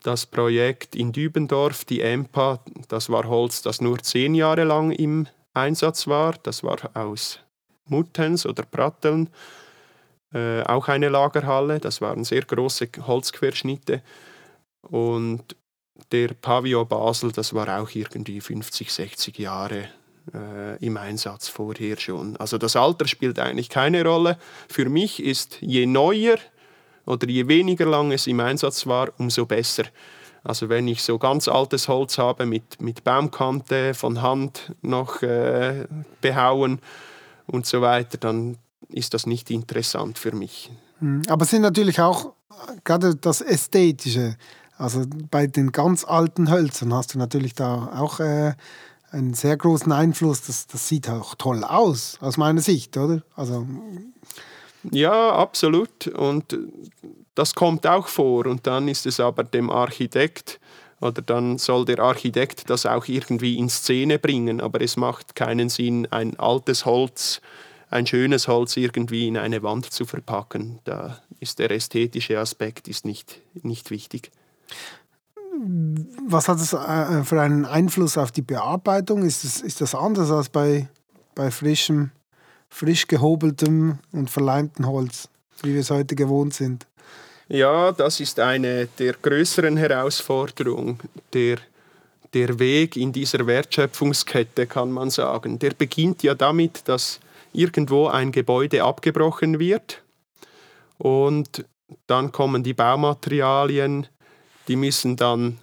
Das 0.03 0.27
Projekt 0.27 0.97
in 0.97 1.13
Dübendorf, 1.13 1.85
die 1.85 2.01
EMPA, 2.01 2.61
das 2.89 3.11
war 3.11 3.25
Holz, 3.25 3.63
das 3.63 3.81
nur 3.81 3.99
zehn 3.99 4.35
Jahre 4.35 4.65
lang 4.65 4.93
im 4.93 5.27
Einsatz 5.53 6.07
war. 6.07 6.35
Das 6.43 6.65
war 6.65 6.79
aus 6.95 7.41
Muttens 7.85 8.47
oder 8.47 8.63
Pratteln, 8.63 9.29
äh, 10.33 10.63
auch 10.63 10.89
eine 10.89 11.09
Lagerhalle. 11.09 11.81
Das 11.81 12.01
waren 12.01 12.25
sehr 12.25 12.43
große 12.43 12.89
Holzquerschnitte. 13.07 14.03
Und 14.83 15.57
der 16.13 16.29
Pavillon 16.29 16.89
Basel, 16.89 17.33
das 17.33 17.53
war 17.53 17.81
auch 17.81 17.91
irgendwie 17.95 18.41
50, 18.41 18.91
60 18.91 19.39
Jahre 19.39 19.89
äh, 20.33 20.85
im 20.85 20.97
Einsatz 20.97 21.49
vorher 21.49 21.99
schon. 21.99 22.37
Also 22.37 22.59
das 22.59 22.77
Alter 22.77 23.07
spielt 23.07 23.39
eigentlich 23.39 23.69
keine 23.69 24.05
Rolle. 24.05 24.39
Für 24.69 24.89
mich 24.89 25.23
ist 25.23 25.59
je 25.61 25.87
neuer 25.87 26.39
oder 27.07 27.29
je 27.29 27.49
weniger 27.49 27.87
lang 27.87 28.13
es 28.13 28.27
im 28.27 28.41
Einsatz 28.41 28.87
war, 28.87 29.09
umso 29.19 29.47
besser. 29.47 29.85
Also 30.43 30.69
wenn 30.69 30.89
ich 30.89 31.03
so 31.03 31.19
ganz 31.19 31.49
altes 31.49 31.89
Holz 31.89 32.19
habe 32.19 32.47
mit, 32.47 32.81
mit 32.81 33.05
Baumkante 33.05 33.95
von 33.95 34.23
Hand 34.23 34.73
noch 34.81 35.23
äh, 35.23 35.87
behauen 36.21 36.81
und 37.47 37.67
so 37.67 37.83
weiter, 37.83 38.17
dann 38.17 38.57
ist 38.89 39.13
das 39.15 39.27
nicht 39.27 39.51
interessant 39.51 40.19
für 40.19 40.33
mich. 40.33 40.71
Hm, 41.01 41.23
aber 41.29 41.45
es 41.45 41.51
sind 41.51 41.63
natürlich 41.63 42.01
auch 42.01 42.33
gerade 42.85 43.17
das 43.17 43.41
Ästhetische. 43.41 44.37
Also 44.77 45.05
bei 45.31 45.47
den 45.47 45.73
ganz 45.73 46.05
alten 46.05 46.51
Hölzern 46.51 46.95
hast 46.95 47.15
du 47.15 47.19
natürlich 47.19 47.55
da 47.55 47.93
auch 47.95 48.21
äh, 48.21 48.55
einen 49.11 49.35
sehr 49.35 49.57
großen 49.57 49.93
Einfluss. 49.93 50.43
Das, 50.43 50.67
das 50.67 50.89
sieht 50.89 51.09
auch 51.11 51.35
toll 51.35 51.65
aus, 51.65 52.17
aus 52.21 52.39
meiner 52.39 52.63
Sicht, 52.63 52.97
oder? 52.97 53.23
Also 53.37 53.67
ja, 54.91 55.33
absolut. 55.33 56.07
Und 56.09 56.57
das 57.35 57.55
kommt 57.55 57.87
auch 57.87 58.09
vor. 58.09 58.47
Und 58.47 58.67
dann 58.67 58.89
ist 58.89 59.07
es 59.07 59.21
aber 59.21 59.45
dem 59.45 59.71
Architekt 59.71 60.61
oder 61.01 61.23
dann 61.23 61.59
soll 61.59 61.87
der 61.87 61.99
Architekt 61.99 62.69
das 62.69 62.85
auch 62.85 63.07
irgendwie 63.09 63.57
in 63.57 63.69
Szene 63.69 64.19
bringen. 64.19 64.61
Aber 64.61 64.81
es 64.81 64.97
macht 64.97 65.35
keinen 65.35 65.69
Sinn, 65.69 66.07
ein 66.11 66.39
altes 66.39 66.85
Holz, 66.85 67.41
ein 67.89 68.07
schönes 68.07 68.49
Holz 68.49 68.77
irgendwie 68.77 69.27
in 69.27 69.37
eine 69.37 69.63
Wand 69.63 69.91
zu 69.91 70.05
verpacken. 70.05 70.79
Da 70.85 71.19
ist 71.41 71.59
der 71.59 71.71
ästhetische 71.71 72.39
Aspekt 72.39 72.87
ist 72.87 73.05
nicht, 73.05 73.41
nicht 73.63 73.91
wichtig. 73.91 74.31
Was 76.27 76.49
hat 76.49 76.59
es 76.59 76.73
äh, 76.73 77.25
für 77.25 77.41
einen 77.41 77.65
Einfluss 77.65 78.17
auf 78.17 78.31
die 78.31 78.43
Bearbeitung? 78.43 79.25
Ist, 79.25 79.45
es, 79.45 79.61
ist 79.61 79.81
das 79.81 79.95
anders 79.95 80.31
als 80.31 80.49
bei, 80.49 80.89
bei 81.35 81.51
frischem, 81.51 82.13
frisch 82.71 83.07
gehobeltem 83.07 83.99
und 84.13 84.31
verleimtem 84.31 84.87
Holz, 84.87 85.29
wie 85.63 85.75
wir 85.75 85.81
es 85.81 85.91
heute 85.91 86.15
gewohnt 86.15 86.55
sind? 86.55 86.87
Ja, 87.49 87.91
das 87.91 88.21
ist 88.21 88.39
eine 88.39 88.87
der 88.99 89.15
größeren 89.15 89.77
Herausforderungen. 89.77 91.01
Der, 91.33 91.59
der 92.33 92.59
Weg 92.61 92.97
in 92.97 93.13
dieser 93.13 93.45
Wertschöpfungskette, 93.47 94.67
kann 94.67 94.93
man 94.93 95.11
sagen, 95.11 95.59
der 95.59 95.71
beginnt 95.71 96.23
ja 96.23 96.35
damit, 96.35 96.83
dass 96.87 97.19
irgendwo 97.53 98.07
ein 98.07 98.31
Gebäude 98.31 98.85
abgebrochen 98.85 99.59
wird 99.59 100.01
und 100.99 101.65
dann 102.07 102.31
kommen 102.31 102.63
die 102.63 102.75
Baumaterialien, 102.75 104.07
die 104.69 104.77
müssen 104.77 105.17
dann 105.17 105.59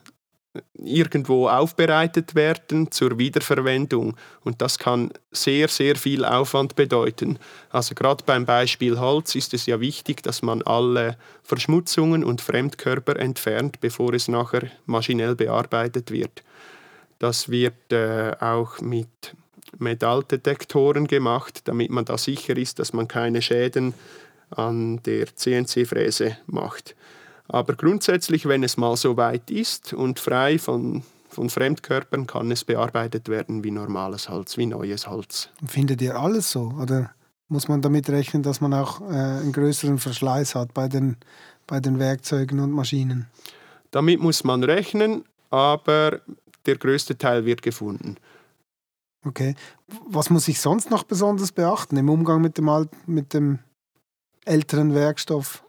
irgendwo 0.73 1.47
aufbereitet 1.47 2.35
werden 2.35 2.91
zur 2.91 3.17
Wiederverwendung. 3.17 4.15
Und 4.43 4.61
das 4.61 4.79
kann 4.79 5.11
sehr, 5.31 5.67
sehr 5.67 5.95
viel 5.95 6.25
Aufwand 6.25 6.75
bedeuten. 6.75 7.39
Also 7.69 7.95
gerade 7.95 8.23
beim 8.25 8.45
Beispiel 8.45 8.99
Holz 8.99 9.35
ist 9.35 9.53
es 9.53 9.65
ja 9.65 9.79
wichtig, 9.79 10.23
dass 10.23 10.41
man 10.41 10.61
alle 10.63 11.17
Verschmutzungen 11.43 12.23
und 12.23 12.41
Fremdkörper 12.41 13.17
entfernt, 13.17 13.79
bevor 13.79 14.13
es 14.13 14.27
nachher 14.27 14.63
maschinell 14.85 15.35
bearbeitet 15.35 16.11
wird. 16.11 16.43
Das 17.19 17.49
wird 17.49 17.91
äh, 17.91 18.33
auch 18.39 18.79
mit 18.81 19.07
Metalldetektoren 19.79 21.07
gemacht, 21.07 21.61
damit 21.65 21.91
man 21.91 22.05
da 22.05 22.17
sicher 22.17 22.55
ist, 22.57 22.79
dass 22.79 22.93
man 22.93 23.07
keine 23.07 23.41
Schäden 23.41 23.93
an 24.49 25.01
der 25.03 25.35
CNC-Fräse 25.35 26.37
macht. 26.47 26.95
Aber 27.47 27.75
grundsätzlich, 27.75 28.47
wenn 28.47 28.63
es 28.63 28.77
mal 28.77 28.95
so 28.97 29.17
weit 29.17 29.49
ist 29.49 29.93
und 29.93 30.19
frei 30.19 30.60
von, 30.60 31.03
von 31.29 31.49
Fremdkörpern, 31.49 32.27
kann 32.27 32.51
es 32.51 32.65
bearbeitet 32.65 33.29
werden 33.29 33.63
wie 33.63 33.71
normales 33.71 34.29
Holz, 34.29 34.57
wie 34.57 34.65
neues 34.65 35.07
Holz. 35.07 35.49
Findet 35.65 36.01
ihr 36.01 36.19
alles 36.19 36.51
so? 36.51 36.73
Oder 36.81 37.12
muss 37.47 37.67
man 37.67 37.81
damit 37.81 38.10
rechnen, 38.10 38.43
dass 38.43 38.60
man 38.60 38.73
auch 38.73 39.01
äh, 39.01 39.13
einen 39.13 39.53
größeren 39.53 39.97
Verschleiß 39.97 40.55
hat 40.55 40.73
bei 40.73 40.88
den, 40.88 41.15
bei 41.65 41.79
den 41.79 41.99
Werkzeugen 41.99 42.60
und 42.60 42.71
Maschinen? 42.71 43.27
Damit 43.91 44.19
muss 44.19 44.43
man 44.43 44.63
rechnen, 44.63 45.23
aber 45.49 46.19
der 46.65 46.75
größte 46.75 47.17
Teil 47.17 47.45
wird 47.45 47.62
gefunden. 47.62 48.17
Okay. 49.25 49.55
Was 50.10 50.29
muss 50.29 50.47
ich 50.47 50.60
sonst 50.60 50.91
noch 50.91 51.03
besonders 51.03 51.51
beachten 51.51 51.97
im 51.97 52.10
Umgang 52.10 52.41
mit 52.41 52.57
dem, 52.57 52.67
Alt 52.69 52.89
mit 53.07 53.33
dem 53.33 53.60
älteren 54.45 54.93
Werkstoff? 54.93 55.63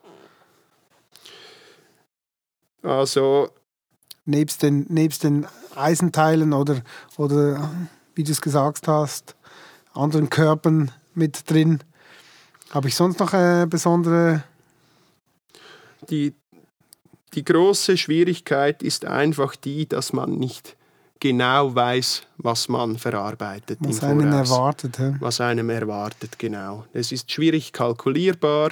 Also. 2.83 3.51
Nebst 4.25 4.62
den, 4.62 4.85
nebst 4.88 5.25
den 5.25 5.47
Eisenteilen 5.75 6.53
oder, 6.53 6.83
oder, 7.17 7.71
wie 8.14 8.25
du 8.25 8.33
es 8.33 8.43
gesagt 8.43 8.88
hast, 8.88 9.35
anderen 9.95 10.29
Körpern 10.29 10.91
mit 11.14 11.51
drin. 11.51 11.81
Habe 12.71 12.88
ich 12.88 12.95
sonst 12.95 13.21
noch 13.21 13.33
eine 13.33 13.67
besondere. 13.67 14.45
Die, 16.11 16.35
die 17.35 17.45
große 17.45 17.97
Schwierigkeit 17.97 18.83
ist 18.83 19.07
einfach 19.07 19.57
die, 19.57 19.88
dass 19.88 20.12
man 20.12 20.35
nicht 20.38 20.77
genau 21.21 21.75
weiß, 21.75 22.23
was 22.37 22.69
man 22.69 22.99
verarbeitet. 22.99 23.79
Was 23.81 24.03
einem 24.03 24.33
erwartet. 24.33 24.99
Ja. 24.99 25.14
Was 25.21 25.41
einem 25.41 25.71
erwartet, 25.71 26.38
genau. 26.38 26.85
Es 26.93 27.12
ist 27.12 27.31
schwierig 27.31 27.73
kalkulierbar 27.73 28.71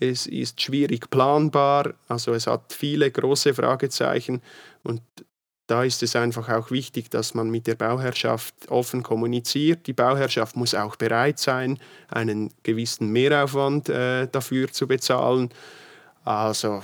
es 0.00 0.26
ist 0.26 0.60
schwierig 0.60 1.10
planbar, 1.10 1.94
also 2.08 2.32
es 2.32 2.46
hat 2.46 2.72
viele 2.72 3.10
große 3.10 3.54
Fragezeichen 3.54 4.42
und 4.82 5.02
da 5.68 5.84
ist 5.84 6.02
es 6.02 6.16
einfach 6.16 6.48
auch 6.48 6.70
wichtig, 6.70 7.10
dass 7.10 7.34
man 7.34 7.50
mit 7.50 7.66
der 7.66 7.74
Bauherrschaft 7.74 8.54
offen 8.68 9.02
kommuniziert. 9.02 9.86
Die 9.86 9.92
Bauherrschaft 9.92 10.56
muss 10.56 10.74
auch 10.74 10.96
bereit 10.96 11.38
sein, 11.38 11.78
einen 12.08 12.50
gewissen 12.62 13.10
Mehraufwand 13.10 13.90
äh, 13.90 14.26
dafür 14.28 14.72
zu 14.72 14.86
bezahlen. 14.86 15.50
Also 16.24 16.82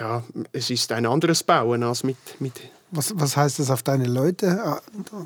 ja, 0.00 0.24
es 0.50 0.70
ist 0.70 0.90
ein 0.90 1.06
anderes 1.06 1.44
Bauen 1.44 1.84
als 1.84 2.02
mit, 2.02 2.16
mit 2.40 2.54
was, 2.90 3.12
was 3.16 3.36
heißt 3.36 3.58
das 3.58 3.70
auf 3.70 3.82
deine 3.82 4.06
Leute? 4.06 4.60
Ah, 4.62 4.80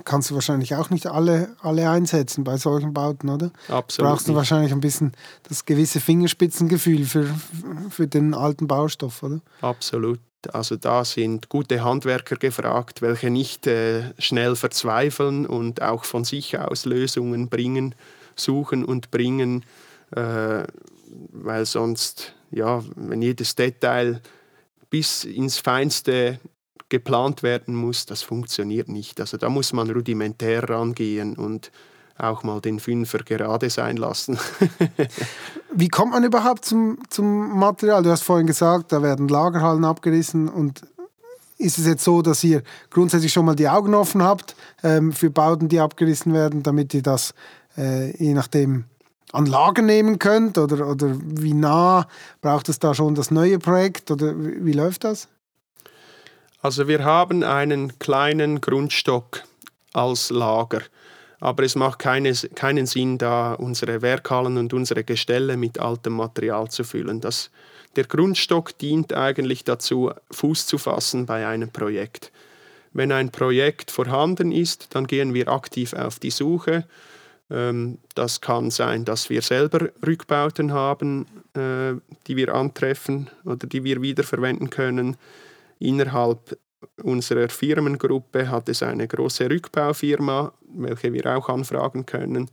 kannst 0.04 0.30
du 0.30 0.34
wahrscheinlich 0.34 0.74
auch 0.74 0.90
nicht 0.90 1.06
alle, 1.06 1.54
alle 1.60 1.88
einsetzen 1.90 2.44
bei 2.44 2.56
solchen 2.56 2.94
Bauten, 2.94 3.28
oder? 3.28 3.50
Absolut. 3.68 4.10
Brauchst 4.10 4.28
du 4.28 4.34
wahrscheinlich 4.34 4.72
ein 4.72 4.80
bisschen 4.80 5.12
das 5.48 5.64
gewisse 5.64 6.00
Fingerspitzengefühl 6.00 7.04
für, 7.04 7.26
für 7.90 8.06
den 8.06 8.34
alten 8.34 8.66
Baustoff, 8.66 9.22
oder? 9.22 9.40
Absolut. 9.60 10.20
Also 10.52 10.76
da 10.76 11.04
sind 11.04 11.50
gute 11.50 11.84
Handwerker 11.84 12.36
gefragt, 12.36 13.02
welche 13.02 13.28
nicht 13.28 13.66
äh, 13.66 14.14
schnell 14.18 14.56
verzweifeln 14.56 15.44
und 15.46 15.82
auch 15.82 16.04
von 16.04 16.24
sich 16.24 16.58
aus 16.58 16.86
Lösungen 16.86 17.50
bringen, 17.50 17.94
suchen 18.36 18.84
und 18.84 19.10
bringen, 19.10 19.66
äh, 20.16 20.64
weil 21.32 21.66
sonst, 21.66 22.34
ja, 22.50 22.82
wenn 22.96 23.20
jedes 23.20 23.54
Detail 23.54 24.22
bis 24.88 25.24
ins 25.24 25.58
Feinste 25.58 26.40
geplant 26.90 27.42
werden 27.42 27.74
muss, 27.74 28.04
das 28.04 28.22
funktioniert 28.22 28.88
nicht. 28.88 29.20
Also 29.20 29.36
da 29.36 29.48
muss 29.48 29.72
man 29.72 29.90
rudimentär 29.90 30.68
rangehen 30.68 31.36
und 31.36 31.70
auch 32.18 32.42
mal 32.42 32.60
den 32.60 32.80
Fünfer 32.80 33.18
gerade 33.20 33.70
sein 33.70 33.96
lassen. 33.96 34.38
Wie 35.74 35.88
kommt 35.88 36.12
man 36.12 36.24
überhaupt 36.24 36.64
zum, 36.64 36.98
zum 37.08 37.58
Material? 37.58 38.02
Du 38.02 38.10
hast 38.10 38.22
vorhin 38.22 38.46
gesagt, 38.46 38.92
da 38.92 39.02
werden 39.02 39.28
Lagerhallen 39.28 39.84
abgerissen 39.84 40.48
und 40.48 40.82
ist 41.56 41.78
es 41.78 41.86
jetzt 41.86 42.04
so, 42.04 42.22
dass 42.22 42.42
ihr 42.44 42.62
grundsätzlich 42.90 43.32
schon 43.32 43.44
mal 43.44 43.54
die 43.54 43.68
Augen 43.68 43.94
offen 43.94 44.22
habt 44.22 44.56
ähm, 44.82 45.12
für 45.12 45.30
Bauten, 45.30 45.68
die 45.68 45.80
abgerissen 45.80 46.32
werden, 46.32 46.62
damit 46.62 46.94
ihr 46.94 47.02
das 47.02 47.34
äh, 47.76 48.16
je 48.16 48.34
nachdem 48.34 48.84
an 49.32 49.46
Lager 49.46 49.82
nehmen 49.82 50.18
könnt? 50.18 50.58
Oder, 50.58 50.88
oder 50.88 51.14
wie 51.22 51.54
nah 51.54 52.06
braucht 52.40 52.68
es 52.68 52.78
da 52.78 52.94
schon 52.94 53.14
das 53.14 53.30
neue 53.30 53.58
Projekt? 53.58 54.10
Oder 54.10 54.38
wie, 54.38 54.64
wie 54.64 54.72
läuft 54.72 55.04
das? 55.04 55.28
Also 56.62 56.88
wir 56.88 57.04
haben 57.04 57.42
einen 57.42 57.98
kleinen 57.98 58.60
Grundstock 58.60 59.42
als 59.94 60.30
Lager. 60.30 60.82
Aber 61.40 61.62
es 61.62 61.74
macht 61.74 62.00
keine, 62.00 62.34
keinen 62.54 62.84
Sinn, 62.84 63.16
da 63.16 63.54
unsere 63.54 64.02
Werkhallen 64.02 64.58
und 64.58 64.74
unsere 64.74 65.04
Gestelle 65.04 65.56
mit 65.56 65.78
altem 65.78 66.12
Material 66.12 66.68
zu 66.70 66.84
füllen. 66.84 67.22
Das, 67.22 67.50
der 67.96 68.04
Grundstock 68.04 68.76
dient 68.76 69.14
eigentlich 69.14 69.64
dazu, 69.64 70.10
Fuß 70.30 70.66
zu 70.66 70.76
fassen 70.76 71.24
bei 71.24 71.46
einem 71.46 71.70
Projekt. 71.70 72.30
Wenn 72.92 73.10
ein 73.10 73.30
Projekt 73.30 73.90
vorhanden 73.90 74.52
ist, 74.52 74.94
dann 74.94 75.06
gehen 75.06 75.32
wir 75.32 75.48
aktiv 75.48 75.94
auf 75.94 76.18
die 76.18 76.30
Suche. 76.30 76.84
Ähm, 77.50 77.98
das 78.14 78.42
kann 78.42 78.70
sein, 78.70 79.06
dass 79.06 79.30
wir 79.30 79.40
selber 79.40 79.88
Rückbauten 80.06 80.74
haben, 80.74 81.26
äh, 81.54 81.94
die 82.26 82.36
wir 82.36 82.54
antreffen 82.54 83.30
oder 83.46 83.66
die 83.66 83.82
wir 83.82 84.02
wiederverwenden 84.02 84.68
können. 84.68 85.16
Innerhalb 85.80 86.56
unserer 87.02 87.48
Firmengruppe 87.48 88.48
hat 88.48 88.68
es 88.68 88.82
eine 88.82 89.08
große 89.08 89.50
Rückbaufirma, 89.50 90.52
welche 90.74 91.12
wir 91.12 91.26
auch 91.36 91.48
anfragen 91.48 92.06
können. 92.06 92.50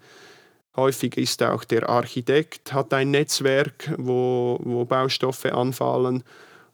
Häufig 0.75 1.17
ist 1.17 1.43
auch 1.43 1.63
der 1.63 1.89
Architekt, 1.89 2.73
hat 2.73 2.93
ein 2.93 3.11
Netzwerk, 3.11 3.93
wo, 3.97 4.59
wo 4.63 4.85
Baustoffe 4.85 5.45
anfallen. 5.45 6.23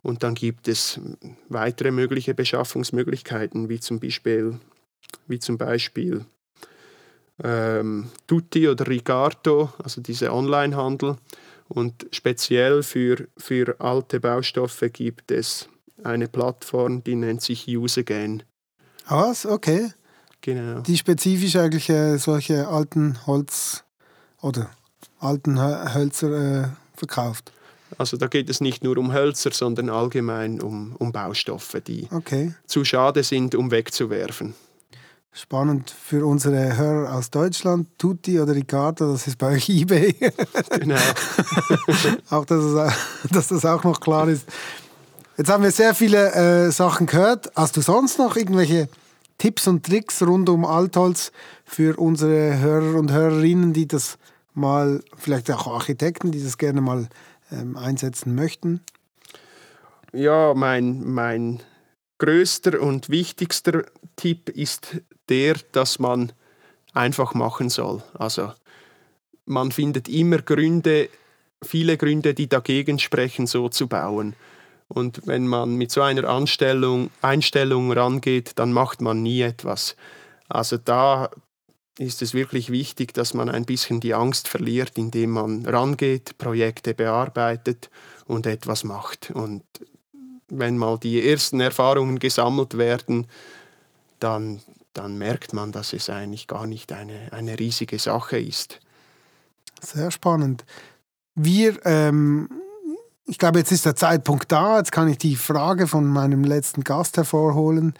Und 0.01 0.23
dann 0.23 0.35
gibt 0.35 0.67
es 0.67 0.99
weitere 1.49 1.91
mögliche 1.91 2.33
Beschaffungsmöglichkeiten, 2.33 3.69
wie 3.69 3.79
zum 3.79 3.99
Beispiel, 3.99 4.59
wie 5.27 5.39
zum 5.39 5.57
Beispiel 5.57 6.25
ähm, 7.41 8.09
Tutti 8.27 8.67
oder 8.67 8.85
Ricardo, 8.87 9.71
also 9.81 10.01
diese 10.01 10.33
Onlinehandel. 10.33 11.15
Und 11.69 12.05
speziell 12.11 12.83
für, 12.83 13.27
für 13.37 13.79
alte 13.79 14.19
Baustoffe 14.19 14.89
gibt 14.91 15.31
es 15.31 15.69
eine 16.05 16.27
Plattform, 16.27 17.03
die 17.03 17.15
nennt 17.15 17.41
sich 17.41 17.67
UseGain. 17.67 18.43
Was? 19.07 19.45
Okay. 19.45 19.91
Genau. 20.41 20.81
Die 20.81 20.97
spezifisch 20.97 21.55
eigentlich 21.55 21.89
äh, 21.89 22.17
solche 22.17 22.67
alten 22.67 23.25
Holz 23.25 23.83
oder 24.41 24.69
alten 25.19 25.59
Hölzer 25.59 26.63
äh, 26.63 26.67
verkauft. 26.95 27.51
Also 27.97 28.17
da 28.17 28.27
geht 28.27 28.49
es 28.49 28.59
nicht 28.59 28.83
nur 28.83 28.97
um 28.97 29.13
Hölzer, 29.13 29.51
sondern 29.51 29.89
allgemein 29.89 30.61
um, 30.61 30.95
um 30.97 31.11
Baustoffe, 31.11 31.81
die 31.85 32.07
okay. 32.11 32.53
zu 32.65 32.83
schade 32.83 33.23
sind, 33.23 33.55
um 33.55 33.71
wegzuwerfen. 33.71 34.53
Spannend 35.31 35.89
für 35.89 36.25
unsere 36.25 36.77
Hörer 36.77 37.15
aus 37.15 37.31
Deutschland. 37.31 37.87
Tutti 37.97 38.39
oder 38.39 38.53
Ricardo, 38.53 39.13
das 39.13 39.25
ist 39.25 39.37
bei 39.39 39.53
euch 39.55 39.67
eBay. 39.67 40.15
Genau. 40.79 40.95
auch, 42.29 42.45
dass, 42.45 42.63
es, 42.63 42.93
dass 43.31 43.47
das 43.47 43.65
auch 43.65 43.83
noch 43.83 43.99
klar 43.99 44.27
ist. 44.27 44.45
Jetzt 45.35 45.49
haben 45.49 45.63
wir 45.63 45.71
sehr 45.71 45.95
viele 45.95 46.31
äh, 46.33 46.71
Sachen 46.71 47.07
gehört. 47.07 47.51
Hast 47.55 47.75
du 47.75 47.81
sonst 47.81 48.19
noch 48.19 48.35
irgendwelche 48.35 48.87
Tipps 49.39 49.67
und 49.67 49.83
Tricks 49.83 50.21
rund 50.21 50.47
um 50.47 50.63
Altholz 50.63 51.31
für 51.65 51.97
unsere 51.97 52.59
Hörer 52.59 52.99
und 52.99 53.11
Hörerinnen, 53.11 53.73
die 53.73 53.87
das 53.87 54.19
mal, 54.53 55.03
vielleicht 55.17 55.49
auch 55.49 55.65
Architekten, 55.65 56.31
die 56.31 56.43
das 56.43 56.59
gerne 56.59 56.81
mal 56.81 57.07
ähm, 57.51 57.75
einsetzen 57.75 58.35
möchten? 58.35 58.81
Ja, 60.11 60.53
mein, 60.53 61.03
mein 61.03 61.63
größter 62.19 62.79
und 62.79 63.09
wichtigster 63.09 63.85
Tipp 64.15 64.49
ist 64.49 65.01
der, 65.29 65.55
dass 65.71 65.97
man 65.97 66.31
einfach 66.93 67.33
machen 67.33 67.69
soll. 67.69 68.03
Also 68.13 68.53
man 69.45 69.71
findet 69.71 70.07
immer 70.07 70.37
Gründe, 70.37 71.09
viele 71.63 71.97
Gründe, 71.97 72.35
die 72.35 72.47
dagegen 72.47 72.99
sprechen, 72.99 73.47
so 73.47 73.67
zu 73.69 73.87
bauen. 73.87 74.35
Und 74.87 75.25
wenn 75.25 75.47
man 75.47 75.75
mit 75.75 75.91
so 75.91 76.01
einer 76.01 76.29
Anstellung, 76.29 77.09
Einstellung 77.21 77.91
rangeht, 77.91 78.53
dann 78.55 78.73
macht 78.73 79.01
man 79.01 79.23
nie 79.23 79.41
etwas. 79.41 79.95
Also 80.49 80.77
da 80.77 81.29
ist 81.97 82.21
es 82.21 82.33
wirklich 82.33 82.71
wichtig, 82.71 83.13
dass 83.13 83.33
man 83.33 83.49
ein 83.49 83.65
bisschen 83.65 83.99
die 83.99 84.13
Angst 84.13 84.47
verliert, 84.47 84.97
indem 84.97 85.31
man 85.31 85.65
rangeht, 85.65 86.37
Projekte 86.37 86.93
bearbeitet 86.93 87.89
und 88.25 88.45
etwas 88.45 88.83
macht. 88.83 89.31
Und 89.31 89.63
wenn 90.47 90.77
mal 90.77 90.97
die 90.97 91.27
ersten 91.27 91.59
Erfahrungen 91.59 92.19
gesammelt 92.19 92.77
werden, 92.77 93.27
dann, 94.19 94.61
dann 94.93 95.17
merkt 95.17 95.53
man, 95.53 95.71
dass 95.71 95.93
es 95.93 96.09
eigentlich 96.09 96.47
gar 96.47 96.65
nicht 96.65 96.91
eine, 96.91 97.31
eine 97.31 97.59
riesige 97.59 97.99
Sache 97.99 98.39
ist. 98.39 98.79
Sehr 99.81 100.11
spannend. 100.11 100.65
Wir 101.35 101.83
ähm, 101.85 102.49
ich 103.25 103.37
glaube, 103.37 103.59
jetzt 103.59 103.71
ist 103.71 103.85
der 103.85 103.95
Zeitpunkt 103.95 104.51
da. 104.51 104.77
Jetzt 104.77 104.91
kann 104.91 105.07
ich 105.07 105.17
die 105.17 105.35
Frage 105.35 105.87
von 105.87 106.05
meinem 106.05 106.43
letzten 106.43 106.83
Gast 106.83 107.17
hervorholen. 107.17 107.93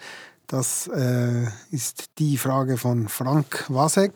Das 0.46 0.88
äh, 0.88 1.46
ist 1.70 2.04
die 2.18 2.36
Frage 2.36 2.76
von 2.76 3.08
Frank 3.08 3.64
Wasek. 3.68 4.12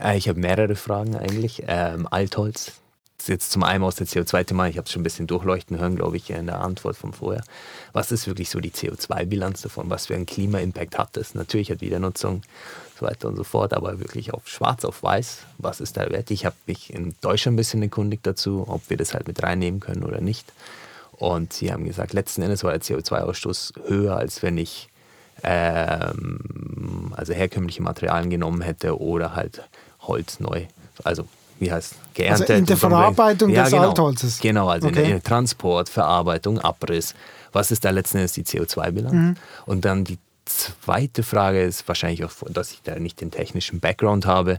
Äh, 0.00 0.16
ich 0.16 0.28
habe 0.28 0.40
mehrere 0.40 0.76
Fragen 0.76 1.16
eigentlich. 1.16 1.64
Ähm, 1.66 2.08
Altholz, 2.10 2.72
jetzt 3.28 3.50
zum 3.50 3.62
einen 3.62 3.84
aus 3.84 3.96
der 3.96 4.06
CO2-Thema, 4.06 4.68
ich 4.68 4.76
habe 4.76 4.86
es 4.86 4.92
schon 4.92 5.00
ein 5.00 5.04
bisschen 5.04 5.26
durchleuchten 5.26 5.78
hören, 5.78 5.96
glaube 5.96 6.16
ich, 6.16 6.30
in 6.30 6.46
der 6.46 6.60
Antwort 6.60 6.96
von 6.96 7.12
vorher. 7.12 7.42
Was 7.92 8.12
ist 8.12 8.26
wirklich 8.26 8.50
so 8.50 8.60
die 8.60 8.70
CO2-Bilanz 8.70 9.62
davon? 9.62 9.90
Was 9.90 10.06
für 10.06 10.14
einen 10.14 10.26
Klima-Impact 10.26 10.98
hat 10.98 11.16
das? 11.16 11.34
Natürlich 11.34 11.70
hat 11.70 11.80
Wiedernutzung 11.80 12.42
so 12.98 13.06
weiter 13.06 13.28
und 13.28 13.36
so 13.36 13.44
fort, 13.44 13.74
aber 13.74 14.00
wirklich 14.00 14.32
auf 14.32 14.48
schwarz 14.48 14.84
auf 14.84 15.02
weiß, 15.02 15.38
was 15.58 15.80
ist 15.80 15.96
der 15.96 16.10
Wert? 16.10 16.30
Ich 16.30 16.46
habe 16.46 16.56
mich 16.66 16.92
in 16.92 17.14
Deutschland 17.20 17.54
ein 17.54 17.56
bisschen 17.56 17.82
erkundigt 17.82 18.26
dazu, 18.26 18.64
ob 18.68 18.88
wir 18.88 18.96
das 18.96 19.14
halt 19.14 19.28
mit 19.28 19.42
reinnehmen 19.42 19.80
können 19.80 20.02
oder 20.02 20.20
nicht. 20.20 20.52
Und 21.12 21.52
sie 21.52 21.72
haben 21.72 21.84
gesagt, 21.84 22.12
letzten 22.12 22.42
Endes 22.42 22.64
war 22.64 22.72
der 22.72 22.80
CO2-Ausstoß 22.80 23.88
höher, 23.88 24.16
als 24.16 24.42
wenn 24.42 24.58
ich 24.58 24.88
ähm, 25.42 27.12
also 27.16 27.32
herkömmliche 27.32 27.82
Materialien 27.82 28.30
genommen 28.30 28.62
hätte 28.62 28.98
oder 29.00 29.34
halt 29.34 29.62
Holz 30.00 30.40
neu, 30.40 30.66
also 31.04 31.26
wie 31.58 31.72
heißt 31.72 31.94
geerntet. 32.14 32.50
Also 32.50 32.58
in 32.58 32.66
der 32.66 32.76
Verarbeitung 32.76 33.50
ja, 33.50 33.62
des 33.62 33.72
genau, 33.72 33.88
Altholzes. 33.88 34.38
Genau, 34.40 34.68
also 34.68 34.88
okay. 34.88 35.04
in 35.04 35.10
der 35.10 35.22
Transport, 35.22 35.88
Verarbeitung, 35.88 36.58
Abriss. 36.58 37.14
Was 37.52 37.70
ist 37.70 37.84
da 37.84 37.90
letzten 37.90 38.18
Endes 38.18 38.32
die 38.32 38.44
CO2-Bilanz? 38.44 39.12
Mhm. 39.12 39.36
Und 39.64 39.84
dann 39.84 40.04
die 40.04 40.18
zweite 40.44 41.22
Frage 41.22 41.62
ist 41.62 41.86
wahrscheinlich 41.88 42.24
auch, 42.24 42.32
dass 42.50 42.72
ich 42.72 42.82
da 42.82 42.98
nicht 42.98 43.20
den 43.20 43.30
technischen 43.30 43.80
Background 43.80 44.26
habe, 44.26 44.58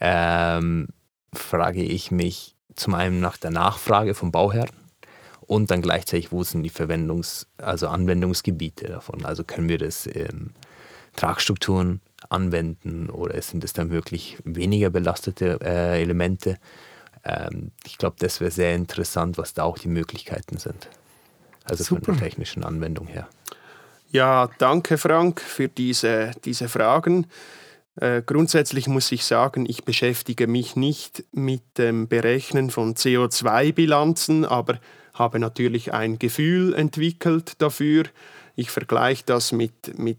ähm, 0.00 0.88
frage 1.32 1.82
ich 1.82 2.10
mich 2.10 2.54
zum 2.74 2.94
einen 2.94 3.20
nach 3.20 3.36
der 3.36 3.50
Nachfrage 3.50 4.14
vom 4.14 4.30
Bauherrn 4.30 4.70
und 5.40 5.70
dann 5.70 5.82
gleichzeitig, 5.82 6.32
wo 6.32 6.42
sind 6.42 6.62
die 6.62 6.70
Verwendungs-, 6.70 7.46
also 7.58 7.88
Anwendungsgebiete 7.88 8.88
davon? 8.88 9.24
Also 9.24 9.44
können 9.44 9.68
wir 9.68 9.78
das 9.78 10.06
in 10.06 10.50
Tragstrukturen 11.16 12.00
anwenden 12.28 13.10
oder 13.10 13.40
sind 13.42 13.64
es 13.64 13.72
dann 13.72 13.90
wirklich 13.90 14.38
weniger 14.44 14.90
belastete 14.90 15.58
äh, 15.62 16.02
Elemente? 16.02 16.58
Ähm, 17.24 17.72
ich 17.84 17.98
glaube, 17.98 18.16
das 18.18 18.40
wäre 18.40 18.50
sehr 18.50 18.74
interessant, 18.74 19.38
was 19.38 19.54
da 19.54 19.64
auch 19.64 19.78
die 19.78 19.88
Möglichkeiten 19.88 20.58
sind. 20.58 20.88
Also 21.64 21.84
Super. 21.84 22.06
von 22.06 22.14
der 22.14 22.24
technischen 22.24 22.64
Anwendung 22.64 23.06
her. 23.06 23.28
Ja, 24.10 24.48
danke 24.58 24.98
Frank 24.98 25.40
für 25.40 25.68
diese, 25.68 26.32
diese 26.44 26.68
Fragen. 26.68 27.26
Äh, 27.96 28.22
grundsätzlich 28.22 28.86
muss 28.86 29.10
ich 29.12 29.24
sagen, 29.24 29.66
ich 29.68 29.84
beschäftige 29.84 30.46
mich 30.46 30.76
nicht 30.76 31.24
mit 31.32 31.78
dem 31.78 32.08
Berechnen 32.08 32.70
von 32.70 32.94
CO2-Bilanzen, 32.94 34.44
aber 34.44 34.78
habe 35.14 35.38
natürlich 35.38 35.92
ein 35.92 36.18
Gefühl 36.18 36.74
entwickelt 36.74 37.60
dafür. 37.62 38.04
Ich 38.56 38.70
vergleiche 38.70 39.24
das 39.26 39.52
mit, 39.52 39.98
mit 39.98 40.18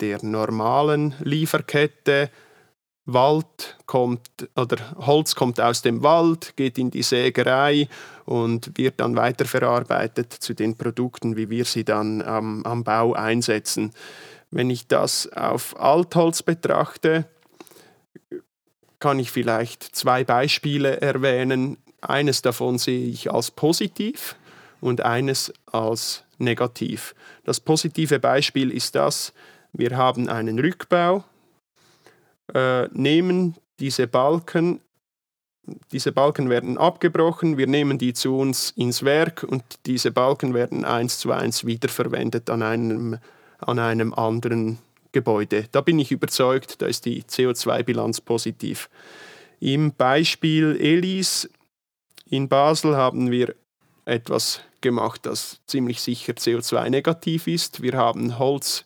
der 0.00 0.24
normalen 0.24 1.14
Lieferkette. 1.20 2.30
Wald 3.08 3.76
kommt 3.86 4.28
oder 4.56 4.78
Holz 4.96 5.36
kommt 5.36 5.60
aus 5.60 5.80
dem 5.80 6.02
Wald, 6.02 6.56
geht 6.56 6.76
in 6.76 6.90
die 6.90 7.04
Sägerei 7.04 7.88
und 8.24 8.76
wird 8.76 8.98
dann 8.98 9.14
weiterverarbeitet 9.14 10.32
zu 10.32 10.54
den 10.54 10.76
Produkten, 10.76 11.36
wie 11.36 11.48
wir 11.48 11.64
sie 11.64 11.84
dann 11.84 12.20
am, 12.20 12.64
am 12.64 12.82
Bau 12.82 13.12
einsetzen. 13.12 13.92
Wenn 14.50 14.70
ich 14.70 14.88
das 14.88 15.32
auf 15.32 15.78
Altholz 15.78 16.42
betrachte, 16.42 17.26
kann 18.98 19.20
ich 19.20 19.30
vielleicht 19.30 19.82
zwei 19.82 20.24
Beispiele 20.24 21.00
erwähnen. 21.00 21.76
Eines 22.00 22.42
davon 22.42 22.78
sehe 22.78 23.06
ich 23.06 23.30
als 23.30 23.52
positiv 23.52 24.34
und 24.80 25.02
eines 25.02 25.52
als 25.66 26.24
negativ. 26.38 27.14
Das 27.44 27.60
positive 27.60 28.18
Beispiel 28.18 28.70
ist 28.70 28.94
das, 28.94 29.32
wir 29.76 29.96
haben 29.96 30.28
einen 30.28 30.58
Rückbau, 30.58 31.24
äh, 32.54 32.88
nehmen 32.88 33.56
diese 33.78 34.06
Balken, 34.06 34.80
diese 35.92 36.12
Balken 36.12 36.48
werden 36.48 36.78
abgebrochen, 36.78 37.58
wir 37.58 37.66
nehmen 37.66 37.98
die 37.98 38.12
zu 38.12 38.38
uns 38.38 38.70
ins 38.76 39.04
Werk 39.04 39.42
und 39.42 39.62
diese 39.84 40.12
Balken 40.12 40.54
werden 40.54 40.84
eins 40.84 41.18
zu 41.18 41.32
eins 41.32 41.66
wiederverwendet 41.66 42.48
an 42.50 42.62
einem, 42.62 43.18
an 43.58 43.78
einem 43.78 44.14
anderen 44.14 44.78
Gebäude. 45.12 45.66
Da 45.72 45.80
bin 45.80 45.98
ich 45.98 46.12
überzeugt, 46.12 46.80
da 46.80 46.86
ist 46.86 47.04
die 47.04 47.22
CO2-Bilanz 47.22 48.20
positiv. 48.20 48.88
Im 49.60 49.92
Beispiel 49.92 50.76
Elis 50.80 51.48
in 52.28 52.48
Basel 52.48 52.96
haben 52.96 53.30
wir 53.30 53.54
etwas 54.04 54.60
gemacht, 54.80 55.26
das 55.26 55.60
ziemlich 55.66 56.00
sicher 56.00 56.34
CO2-negativ 56.34 57.46
ist. 57.46 57.82
Wir 57.82 57.94
haben 57.94 58.38
Holz 58.38 58.84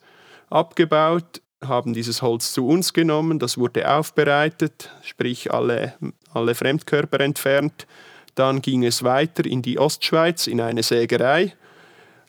abgebaut, 0.51 1.41
haben 1.63 1.93
dieses 1.93 2.21
Holz 2.21 2.53
zu 2.53 2.67
uns 2.67 2.93
genommen, 2.93 3.39
das 3.39 3.57
wurde 3.57 3.89
aufbereitet, 3.91 4.89
sprich 5.03 5.51
alle, 5.51 5.93
alle 6.33 6.55
Fremdkörper 6.55 7.19
entfernt. 7.19 7.87
Dann 8.35 8.61
ging 8.61 8.83
es 8.83 9.03
weiter 9.03 9.45
in 9.45 9.61
die 9.61 9.77
Ostschweiz 9.77 10.47
in 10.47 10.61
eine 10.61 10.83
Sägerei. 10.83 11.53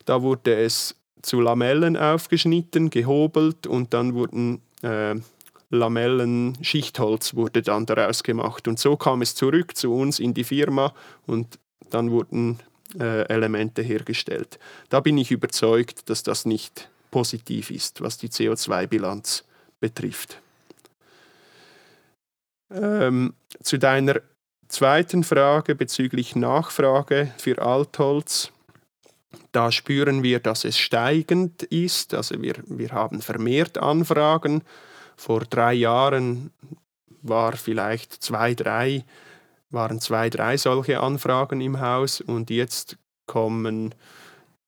Da 0.05 0.23
wurde 0.23 0.55
es 0.57 0.97
zu 1.23 1.41
Lamellen 1.41 1.97
aufgeschnitten, 1.97 2.91
gehobelt 2.91 3.67
und 3.67 3.95
dann 3.95 4.15
wurden 4.15 4.61
äh, 4.83 5.15
Lamellen, 5.71 6.59
Schichtholz 6.61 7.35
wurde 7.35 7.63
dann 7.63 7.87
daraus 7.87 8.23
gemacht. 8.23 8.69
Und 8.69 8.79
so 8.79 8.97
kam 8.97 9.23
es 9.23 9.35
zurück 9.35 9.77
zu 9.77 9.95
uns 9.95 10.19
in 10.19 10.35
die 10.35 10.45
Firma 10.45 10.93
und 11.27 11.59
dann 11.91 12.11
wurden 12.11 12.59
äh, 12.99 13.23
Elemente 13.29 13.81
hergestellt. 13.81 14.59
Da 14.91 15.01
bin 15.01 15.17
ich 15.17 15.31
überzeugt, 15.31 16.11
dass 16.11 16.23
das 16.23 16.45
nicht 16.45 16.91
positiv 17.13 17.71
ist, 17.71 18.01
was 18.01 18.19
die 18.19 18.29
CO2-Bilanz 18.29 19.45
betrifft. 19.79 20.41
Ähm, 22.73 23.35
zu 23.63 23.79
deiner 23.79 24.21
zweiten 24.67 25.23
Frage 25.23 25.77
bezüglich 25.77 26.35
Nachfrage 26.35 27.33
für 27.39 27.63
Altholz. 27.63 28.51
Da 29.53 29.71
spüren 29.71 30.23
wir, 30.23 30.41
dass 30.41 30.65
es 30.65 30.79
steigend 30.79 31.63
ist. 31.65 32.15
Also 32.15 32.41
wir, 32.43 32.55
wir 32.67 32.91
haben 32.91 33.21
vermehrt 33.21 33.79
Anfragen. 33.79 34.63
Vor 35.17 35.41
drei 35.41 35.75
Jahren 35.75 36.51
war 37.21 37.53
vielleicht 37.53 38.15
zwei, 38.15 38.55
drei, 38.55 39.05
waren 39.71 40.01
zwei, 40.01 40.31
drei 40.31 40.57
solche 40.57 41.01
Anfragen 41.01 41.61
im 41.61 41.81
Haus 41.81 42.23
und 42.23 42.49
jetzt 42.49 42.97
kommen, 43.27 43.95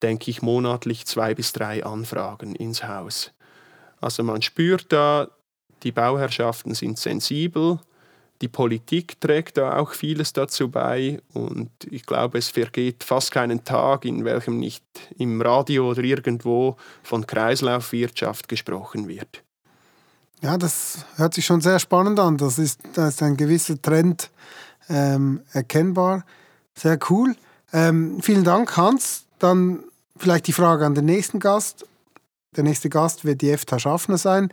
denke 0.04 0.30
ich, 0.30 0.42
monatlich 0.42 1.06
zwei 1.06 1.34
bis 1.34 1.54
drei 1.54 1.82
Anfragen 1.82 2.54
ins 2.54 2.86
Haus. 2.86 3.32
Also 4.02 4.22
man 4.22 4.42
spürt 4.42 4.92
da, 4.92 5.28
die 5.82 5.92
Bauherrschaften 5.92 6.74
sind 6.74 6.98
sensibel, 6.98 7.78
die 8.42 8.48
Politik 8.48 9.18
trägt 9.20 9.56
da 9.56 9.78
auch 9.78 9.92
vieles 9.92 10.34
dazu 10.34 10.68
bei 10.68 11.22
und 11.32 11.70
ich 11.90 12.04
glaube, 12.04 12.36
es 12.36 12.50
vergeht 12.50 13.02
fast 13.02 13.30
keinen 13.30 13.64
Tag, 13.64 14.04
in 14.04 14.26
welchem 14.26 14.58
nicht 14.58 14.84
im 15.16 15.40
Radio 15.40 15.88
oder 15.88 16.02
irgendwo 16.02 16.76
von 17.02 17.26
Kreislaufwirtschaft 17.26 18.48
gesprochen 18.48 19.08
wird. 19.08 19.42
Ja, 20.42 20.58
das 20.58 21.06
hört 21.16 21.32
sich 21.32 21.46
schon 21.46 21.62
sehr 21.62 21.78
spannend 21.78 22.20
an. 22.20 22.36
Das 22.36 22.58
ist, 22.58 22.80
da 22.92 23.08
ist 23.08 23.22
ein 23.22 23.38
gewisser 23.38 23.80
Trend 23.80 24.30
ähm, 24.90 25.40
erkennbar. 25.52 26.26
Sehr 26.74 26.98
cool. 27.08 27.34
Ähm, 27.72 28.20
vielen 28.20 28.44
Dank, 28.44 28.76
Hans. 28.76 29.24
Dann 29.38 29.84
vielleicht 30.16 30.46
die 30.46 30.52
Frage 30.52 30.86
an 30.86 30.94
den 30.94 31.04
nächsten 31.04 31.40
Gast. 31.40 31.86
Der 32.56 32.64
nächste 32.64 32.88
Gast 32.88 33.24
wird 33.24 33.42
Jefta 33.42 33.78
Schaffner 33.78 34.18
sein. 34.18 34.52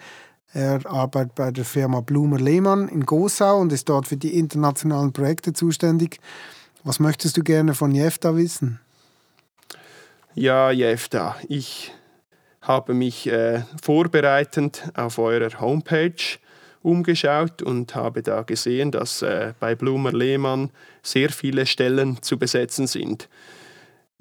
Er 0.53 0.85
arbeitet 0.85 1.35
bei 1.35 1.51
der 1.51 1.63
Firma 1.63 2.01
Blumer 2.01 2.39
Lehmann 2.39 2.89
in 2.89 3.05
Gosau 3.05 3.59
und 3.59 3.71
ist 3.71 3.87
dort 3.87 4.07
für 4.07 4.17
die 4.17 4.37
internationalen 4.37 5.13
Projekte 5.13 5.53
zuständig. 5.53 6.19
Was 6.83 6.99
möchtest 6.99 7.37
du 7.37 7.43
gerne 7.43 7.73
von 7.73 7.91
Jefta 7.91 8.35
wissen? 8.35 8.79
Ja, 10.33 10.71
Jefta, 10.71 11.35
ich 11.47 11.93
habe 12.61 12.93
mich 12.93 13.27
äh, 13.27 13.63
vorbereitend 13.81 14.83
auf 14.95 15.17
eurer 15.19 15.59
Homepage 15.59 16.39
umgeschaut 16.81 17.61
und 17.61 17.95
habe 17.95 18.21
da 18.21 18.41
gesehen, 18.41 18.91
dass 18.91 19.21
äh, 19.21 19.53
bei 19.59 19.75
Blumer 19.75 20.11
Lehmann 20.11 20.71
sehr 21.03 21.29
viele 21.29 21.65
Stellen 21.65 22.21
zu 22.21 22.37
besetzen 22.37 22.87
sind. 22.87 23.29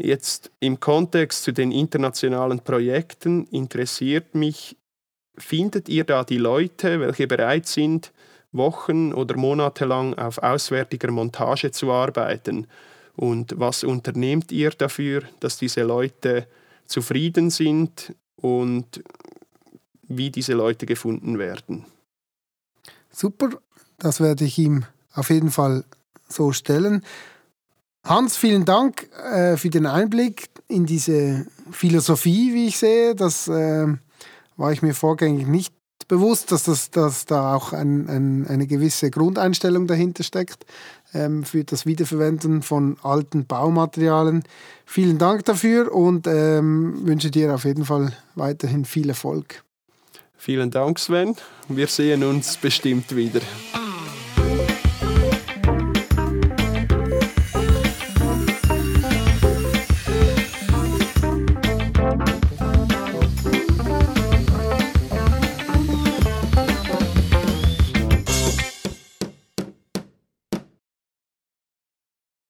Jetzt 0.02 0.50
im 0.60 0.80
Kontext 0.80 1.42
zu 1.42 1.52
den 1.52 1.72
internationalen 1.72 2.60
Projekten 2.60 3.46
interessiert 3.46 4.34
mich, 4.34 4.76
findet 5.36 5.88
ihr 5.90 6.04
da 6.04 6.24
die 6.24 6.38
Leute, 6.38 7.00
welche 7.00 7.26
bereit 7.26 7.66
sind, 7.66 8.12
Wochen 8.50 9.12
oder 9.12 9.36
Monate 9.36 9.84
lang 9.84 10.14
auf 10.14 10.38
auswärtiger 10.38 11.10
Montage 11.10 11.70
zu 11.70 11.92
arbeiten? 11.92 12.66
Und 13.14 13.58
was 13.58 13.84
unternehmt 13.84 14.52
ihr 14.52 14.70
dafür, 14.70 15.22
dass 15.40 15.58
diese 15.58 15.82
Leute 15.82 16.46
zufrieden 16.86 17.50
sind 17.50 18.14
und 18.36 19.02
wie 20.08 20.30
diese 20.30 20.54
Leute 20.54 20.86
gefunden 20.86 21.38
werden? 21.38 21.84
Super, 23.10 23.50
das 23.98 24.20
werde 24.20 24.44
ich 24.46 24.58
ihm 24.58 24.86
auf 25.12 25.28
jeden 25.28 25.50
Fall 25.50 25.84
so 26.26 26.52
stellen. 26.52 27.04
Hans, 28.04 28.36
vielen 28.36 28.64
Dank 28.64 29.08
äh, 29.32 29.56
für 29.56 29.70
den 29.70 29.86
Einblick 29.86 30.48
in 30.68 30.86
diese 30.86 31.46
Philosophie, 31.70 32.54
wie 32.54 32.68
ich 32.68 32.78
sehe. 32.78 33.14
Das 33.14 33.46
äh, 33.48 33.86
war 34.56 34.72
ich 34.72 34.82
mir 34.82 34.94
vorgängig 34.94 35.46
nicht 35.46 35.74
bewusst, 36.08 36.50
dass, 36.50 36.64
das, 36.64 36.90
dass 36.90 37.24
da 37.24 37.54
auch 37.54 37.72
ein, 37.72 38.08
ein, 38.08 38.46
eine 38.48 38.66
gewisse 38.66 39.10
Grundeinstellung 39.10 39.86
dahinter 39.86 40.24
steckt 40.24 40.66
ähm, 41.14 41.44
für 41.44 41.62
das 41.62 41.86
Wiederverwenden 41.86 42.62
von 42.62 42.96
alten 43.02 43.46
Baumaterialien. 43.46 44.42
Vielen 44.84 45.18
Dank 45.18 45.44
dafür 45.44 45.94
und 45.94 46.26
ähm, 46.26 47.06
wünsche 47.06 47.30
dir 47.30 47.54
auf 47.54 47.64
jeden 47.64 47.84
Fall 47.84 48.12
weiterhin 48.34 48.84
viel 48.84 49.08
Erfolg. 49.08 49.62
Vielen 50.36 50.70
Dank, 50.70 50.98
Sven. 50.98 51.36
Wir 51.68 51.86
sehen 51.86 52.24
uns 52.24 52.56
bestimmt 52.56 53.14
wieder. 53.14 53.40